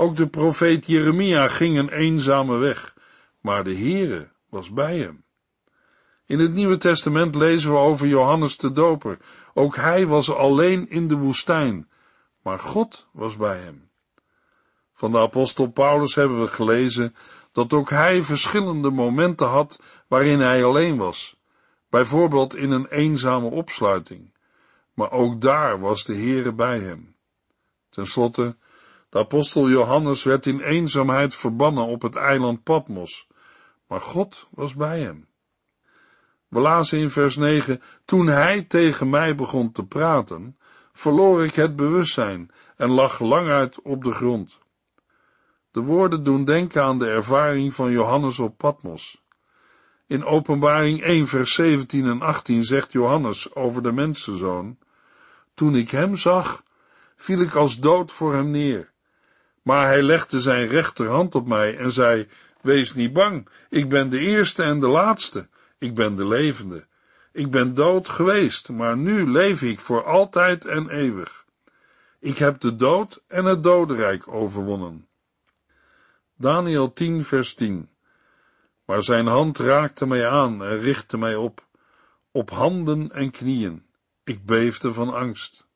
Ook 0.03 0.17
de 0.17 0.29
profeet 0.29 0.87
Jeremia 0.87 1.49
ging 1.49 1.79
een 1.79 1.89
eenzame 1.89 2.57
weg, 2.57 2.95
maar 3.41 3.65
de 3.65 3.77
Heere 3.77 4.31
was 4.49 4.73
bij 4.73 4.99
hem. 4.99 5.25
In 6.27 6.39
het 6.39 6.53
Nieuwe 6.53 6.77
Testament 6.77 7.35
lezen 7.35 7.71
we 7.71 7.77
over 7.77 8.07
Johannes 8.07 8.57
de 8.57 8.73
Doper. 8.73 9.19
Ook 9.55 9.77
hij 9.77 10.07
was 10.07 10.31
alleen 10.31 10.89
in 10.89 11.09
de 11.09 11.17
woestijn, 11.17 11.91
maar 12.43 12.59
God 12.59 13.09
was 13.13 13.37
bij 13.37 13.59
hem. 13.59 13.91
Van 14.93 15.13
de 15.13 15.19
apostel 15.19 15.67
Paulus 15.67 16.15
hebben 16.15 16.41
we 16.41 16.47
gelezen 16.47 17.15
dat 17.53 17.73
ook 17.73 17.91
hij 17.91 18.23
verschillende 18.23 18.91
momenten 18.91 19.47
had 19.47 19.81
waarin 20.09 20.41
hij 20.41 20.65
alleen 20.65 20.97
was, 20.97 21.37
bijvoorbeeld 21.91 22.55
in 22.55 22.71
een 22.71 22.87
eenzame 22.87 23.51
opsluiting, 23.51 24.35
maar 24.95 25.11
ook 25.11 25.41
daar 25.41 25.81
was 25.81 26.05
de 26.05 26.15
Heere 26.15 26.53
bij 26.53 26.79
hem. 26.79 27.17
Ten 27.89 28.07
slotte, 28.07 28.57
de 29.13 29.19
apostel 29.19 29.69
Johannes 29.69 30.23
werd 30.23 30.47
in 30.47 30.61
eenzaamheid 30.61 31.35
verbannen 31.35 31.87
op 31.87 32.03
het 32.03 32.17
eiland 32.17 32.63
Patmos, 32.63 33.29
maar 33.87 34.01
God 34.01 34.49
was 34.51 34.75
bij 34.75 35.01
hem. 35.01 35.29
We 36.49 36.61
lazen 36.61 36.99
in 36.99 37.11
vers 37.11 37.37
9, 37.37 37.83
toen 38.05 38.27
hij 38.27 38.63
tegen 38.63 39.11
mij 39.11 39.35
begon 39.35 39.73
te 39.73 39.87
praten, 39.87 40.59
verloor 40.93 41.45
ik 41.45 41.55
het 41.55 41.77
bewustzijn 41.77 42.51
en 42.77 42.91
lag 42.91 43.21
lang 43.21 43.49
uit 43.49 43.83
op 43.83 44.05
de 44.05 44.13
grond. 44.13 44.59
De 45.71 45.81
woorden 45.81 46.25
doen 46.25 46.45
denken 46.45 46.83
aan 46.83 46.99
de 46.99 47.09
ervaring 47.09 47.75
van 47.75 47.91
Johannes 47.91 48.39
op 48.39 48.57
Patmos. 48.57 49.23
In 50.07 50.25
Openbaring 50.25 51.03
1 51.03 51.27
vers 51.27 51.55
17 51.55 52.07
en 52.07 52.21
18 52.21 52.65
zegt 52.65 52.93
Johannes 52.93 53.55
over 53.55 53.83
de 53.83 53.93
mensenzoon, 53.93 54.79
Toen 55.55 55.75
ik 55.75 55.91
hem 55.91 56.17
zag, 56.17 56.63
viel 57.17 57.41
ik 57.41 57.55
als 57.55 57.81
dood 57.81 58.13
voor 58.13 58.35
hem 58.35 58.51
neer. 58.51 58.92
Maar 59.63 59.87
hij 59.87 60.03
legde 60.03 60.41
zijn 60.41 60.67
rechterhand 60.67 61.35
op 61.35 61.47
mij 61.47 61.77
en 61.77 61.91
zei, 61.91 62.29
Wees 62.61 62.95
niet 62.95 63.13
bang, 63.13 63.49
ik 63.69 63.89
ben 63.89 64.11
de 64.11 64.19
eerste 64.19 64.63
en 64.63 64.81
de 64.81 64.89
laatste 64.89 65.49
ik 65.83 65.95
ben 65.95 66.17
de 66.17 66.27
levende. 66.27 66.87
Ik 67.33 67.51
ben 67.51 67.75
dood 67.75 68.09
geweest, 68.09 68.69
maar 68.69 68.97
nu 68.97 69.31
leef 69.31 69.63
ik 69.63 69.81
voor 69.81 70.05
altijd 70.05 70.65
en 70.65 70.89
eeuwig. 70.89 71.45
Ik 72.19 72.37
heb 72.37 72.61
de 72.61 72.77
dood 72.77 73.23
en 73.27 73.45
het 73.45 73.63
dodenrijk 73.63 74.29
overwonnen. 74.29 75.09
Daniel 76.37 76.93
10, 76.93 77.25
vers 77.25 77.55
10. 77.55 77.89
Maar 78.85 79.03
zijn 79.03 79.27
hand 79.27 79.59
raakte 79.59 80.07
mij 80.07 80.29
aan 80.29 80.65
en 80.65 80.79
richtte 80.79 81.19
mij 81.19 81.37
op, 81.37 81.67
op 82.31 82.51
handen 82.51 83.11
en 83.13 83.31
knieën. 83.31 83.87
Ik 84.25 84.45
beefde 84.45 84.93
van 84.93 85.15
angst. 85.15 85.67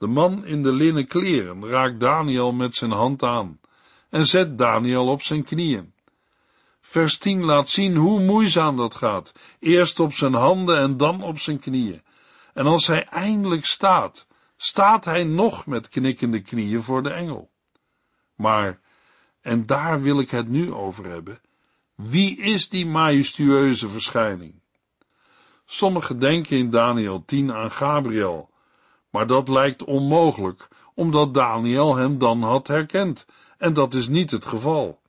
De 0.00 0.06
man 0.06 0.44
in 0.44 0.62
de 0.62 0.72
linnen 0.72 1.06
kleren 1.06 1.68
raakt 1.68 2.00
Daniel 2.00 2.52
met 2.52 2.74
zijn 2.74 2.90
hand 2.90 3.22
aan 3.22 3.60
en 4.08 4.26
zet 4.26 4.58
Daniel 4.58 5.06
op 5.06 5.22
zijn 5.22 5.44
knieën. 5.44 5.92
Vers 6.80 7.18
10 7.18 7.44
laat 7.44 7.68
zien 7.68 7.96
hoe 7.96 8.20
moeizaam 8.20 8.76
dat 8.76 8.94
gaat. 8.94 9.32
Eerst 9.58 10.00
op 10.00 10.12
zijn 10.12 10.34
handen 10.34 10.78
en 10.78 10.96
dan 10.96 11.22
op 11.22 11.38
zijn 11.38 11.58
knieën. 11.58 12.02
En 12.54 12.66
als 12.66 12.86
hij 12.86 13.04
eindelijk 13.04 13.64
staat, 13.64 14.26
staat 14.56 15.04
hij 15.04 15.24
nog 15.24 15.66
met 15.66 15.88
knikkende 15.88 16.40
knieën 16.40 16.82
voor 16.82 17.02
de 17.02 17.10
engel. 17.10 17.50
Maar, 18.34 18.80
en 19.40 19.66
daar 19.66 20.02
wil 20.02 20.20
ik 20.20 20.30
het 20.30 20.48
nu 20.48 20.72
over 20.72 21.04
hebben, 21.04 21.40
wie 21.94 22.36
is 22.36 22.68
die 22.68 22.86
majestueuze 22.86 23.88
verschijning? 23.88 24.62
Sommigen 25.64 26.18
denken 26.18 26.56
in 26.56 26.70
Daniel 26.70 27.24
10 27.24 27.52
aan 27.52 27.70
Gabriel, 27.70 28.49
maar 29.10 29.26
dat 29.26 29.48
lijkt 29.48 29.84
onmogelijk, 29.84 30.68
omdat 30.94 31.34
Daniel 31.34 31.96
hem 31.96 32.18
dan 32.18 32.42
had 32.42 32.66
herkend, 32.66 33.26
en 33.58 33.72
dat 33.72 33.94
is 33.94 34.08
niet 34.08 34.30
het 34.30 34.46
geval. 34.46 35.00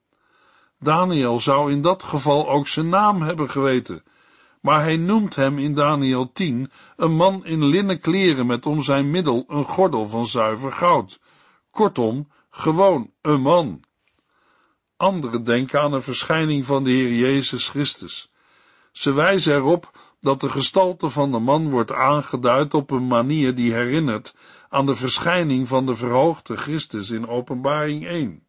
Daniel 0.80 1.40
zou 1.40 1.72
in 1.72 1.82
dat 1.82 2.04
geval 2.04 2.50
ook 2.50 2.68
zijn 2.68 2.90
naam 2.90 3.22
hebben 3.22 3.50
geweten, 3.50 4.04
maar 4.62 4.82
hij 4.82 4.98
noemt 4.98 5.36
hem 5.36 5.58
in 5.58 5.74
Daniel 5.74 6.32
10 6.32 6.72
een 6.96 7.16
man 7.16 7.46
in 7.46 7.66
linnen 7.66 8.00
kleren 8.00 8.46
met 8.46 8.66
om 8.66 8.82
zijn 8.82 9.10
middel 9.10 9.44
een 9.48 9.64
gordel 9.64 10.08
van 10.08 10.26
zuiver 10.26 10.72
goud. 10.72 11.20
Kortom, 11.72 12.28
gewoon 12.50 13.12
een 13.22 13.42
man. 13.42 13.84
Anderen 14.98 15.44
denken 15.44 15.82
aan 15.82 15.94
een 15.94 16.02
verschijning 16.04 16.66
van 16.66 16.84
de 16.84 16.90
Heer 16.90 17.14
Jezus 17.14 17.70
Christus. 17.70 18.32
Ze 18.92 19.14
wijzen 19.14 19.56
erop 19.56 20.11
dat 20.22 20.40
de 20.40 20.50
gestalte 20.50 21.10
van 21.10 21.32
de 21.32 21.40
man 21.40 21.70
wordt 21.70 21.92
aangeduid 21.92 22.74
op 22.74 22.92
een 22.92 23.08
manier 23.08 23.56
die 23.56 23.74
herinnert 23.74 24.36
aan 24.70 24.86
de 24.86 24.96
verschijning 24.96 25.68
van 25.68 25.86
de 25.86 25.96
verhoogde 25.96 26.58
Christus 26.58 27.10
in 27.10 27.28
Openbaring 27.28 28.06
1. 28.06 28.44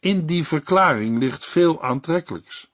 In 0.00 0.26
die 0.26 0.46
verklaring 0.46 1.18
ligt 1.18 1.44
veel 1.44 1.82
aantrekkelijks. 1.82 2.70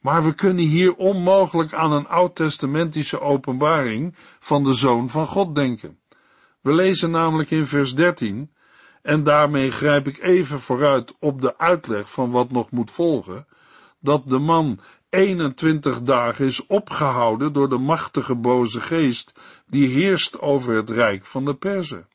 Maar 0.00 0.24
we 0.24 0.34
kunnen 0.34 0.64
hier 0.64 0.94
onmogelijk 0.94 1.72
aan 1.72 1.92
een 1.92 2.08
oud-testamentische 2.08 3.20
openbaring 3.20 4.14
van 4.40 4.64
de 4.64 4.72
Zoon 4.72 5.10
van 5.10 5.26
God 5.26 5.54
denken. 5.54 5.98
We 6.60 6.72
lezen 6.72 7.10
namelijk 7.10 7.50
in 7.50 7.66
vers 7.66 7.94
13, 7.94 8.50
en 9.02 9.22
daarmee 9.22 9.70
grijp 9.70 10.06
ik 10.06 10.18
even 10.18 10.60
vooruit 10.60 11.14
op 11.18 11.40
de 11.40 11.58
uitleg 11.58 12.10
van 12.10 12.30
wat 12.30 12.50
nog 12.50 12.70
moet 12.70 12.90
volgen, 12.90 13.46
dat 14.00 14.28
de 14.28 14.38
man 14.38 14.80
21 15.14 16.02
dagen 16.02 16.46
is 16.46 16.66
opgehouden 16.66 17.52
door 17.52 17.68
de 17.68 17.78
machtige 17.78 18.34
boze 18.34 18.80
geest 18.80 19.32
die 19.66 19.88
heerst 19.88 20.40
over 20.40 20.74
het 20.74 20.90
rijk 20.90 21.24
van 21.24 21.44
de 21.44 21.54
Perzen. 21.54 22.08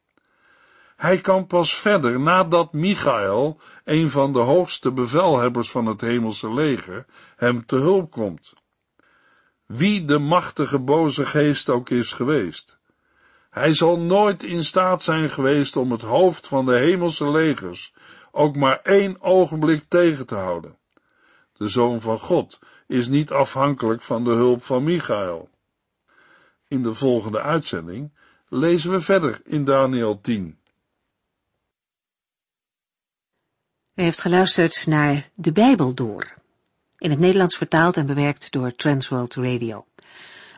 Hij 0.96 1.18
kan 1.18 1.48
pas 1.48 1.76
verder 1.76 2.20
nadat 2.20 2.74
Michael, 2.74 3.60
een 3.84 4.10
van 4.10 4.34
de 4.34 4.40
hoogste 4.40 4.92
bevelhebbers 4.92 5.72
van 5.72 5.86
het 5.86 6.02
hemelse 6.02 6.54
leger, 6.54 7.06
hem 7.36 7.66
te 7.66 7.76
hulp 7.76 8.12
komt. 8.12 8.54
Wie 9.66 10.06
de 10.06 10.20
machtige 10.20 10.80
boze 10.80 11.26
geest 11.26 11.70
ook 11.70 11.90
is 11.90 12.14
geweest. 12.14 12.80
Hij 13.50 13.74
zal 13.74 14.00
nooit 14.00 14.44
in 14.44 14.64
staat 14.64 15.04
zijn 15.04 15.30
geweest 15.30 15.76
om 15.76 15.92
het 15.92 16.02
hoofd 16.02 16.48
van 16.48 16.66
de 16.66 16.80
hemelse 16.80 17.32
legers 17.32 17.94
ook 18.32 18.56
maar 18.56 18.80
één 18.84 19.22
ogenblik 19.22 19.84
tegen 19.88 20.26
te 20.26 20.36
houden. 20.36 20.78
De 21.54 21.68
Zoon 21.68 22.02
van 22.02 22.20
God 22.20 22.60
is 22.90 23.08
niet 23.08 23.32
afhankelijk 23.32 24.02
van 24.02 24.24
de 24.24 24.30
hulp 24.30 24.64
van 24.64 24.84
Michael. 24.84 25.50
In 26.68 26.84
de 26.84 26.94
volgende 26.94 27.42
uitzending 27.42 28.12
lezen 28.48 28.92
we 28.92 29.00
verder 29.00 29.42
in 29.46 29.64
Daniel 29.64 30.22
10. 30.22 30.58
U 33.96 34.02
heeft 34.02 34.22
geluisterd 34.22 34.88
naar 34.88 35.30
De 35.36 35.52
Bijbel 35.52 35.94
Door, 35.94 36.34
in 36.98 37.10
het 37.10 37.20
Nederlands 37.20 37.58
vertaald 37.58 37.98
en 37.98 38.06
bewerkt 38.06 38.52
door 38.52 38.76
Transworld 38.76 39.36
Radio. 39.36 39.86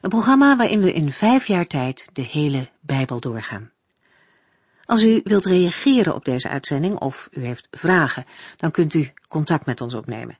Een 0.02 0.10
programma 0.10 0.56
waarin 0.56 0.82
we 0.82 0.94
in 0.94 1.12
vijf 1.12 1.48
jaar 1.48 1.68
tijd 1.68 2.08
de 2.14 2.22
hele 2.22 2.70
Bijbel 2.80 3.20
doorgaan. 3.20 3.72
Als 4.86 5.04
u 5.04 5.22
wilt 5.24 5.46
reageren 5.46 6.16
op 6.16 6.26
deze 6.26 6.50
uitzending 6.50 7.00
of 7.00 7.30
u 7.32 7.46
heeft 7.46 7.68
vragen, 7.72 8.26
dan 8.58 8.72
kunt 8.72 8.94
u 8.94 9.12
contact 9.28 9.66
met 9.66 9.82
ons 9.82 9.94
opnemen. 9.94 10.38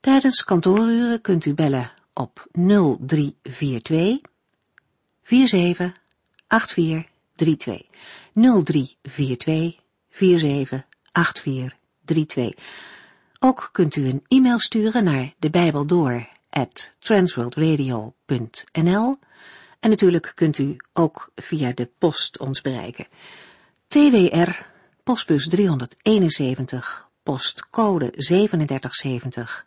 Tijdens 0.00 0.44
kantooruren 0.44 1.20
kunt 1.20 1.44
u 1.44 1.54
bellen 1.54 1.92
op 2.12 2.46
0342 2.52 4.20
47 5.22 5.92
8432. 6.46 7.86
0342 8.34 9.80
47 10.10 10.84
8432. 11.12 12.54
Ook 13.38 13.68
kunt 13.72 13.96
u 13.96 14.08
een 14.08 14.24
e-mail 14.28 14.60
sturen 14.60 15.04
naar 15.04 15.34
de 15.38 15.50
Bijbel 15.50 15.86
at 16.50 16.92
transworldradio.nl 16.98 19.16
en 19.80 19.90
natuurlijk 19.90 20.32
kunt 20.34 20.58
u 20.58 20.76
ook 20.92 21.30
via 21.34 21.72
de 21.72 21.88
post 21.98 22.38
ons 22.38 22.60
bereiken. 22.60 23.06
TWR, 23.88 24.50
postbus 25.02 25.48
371, 25.48 27.08
postcode 27.22 28.10
3770, 28.10 29.66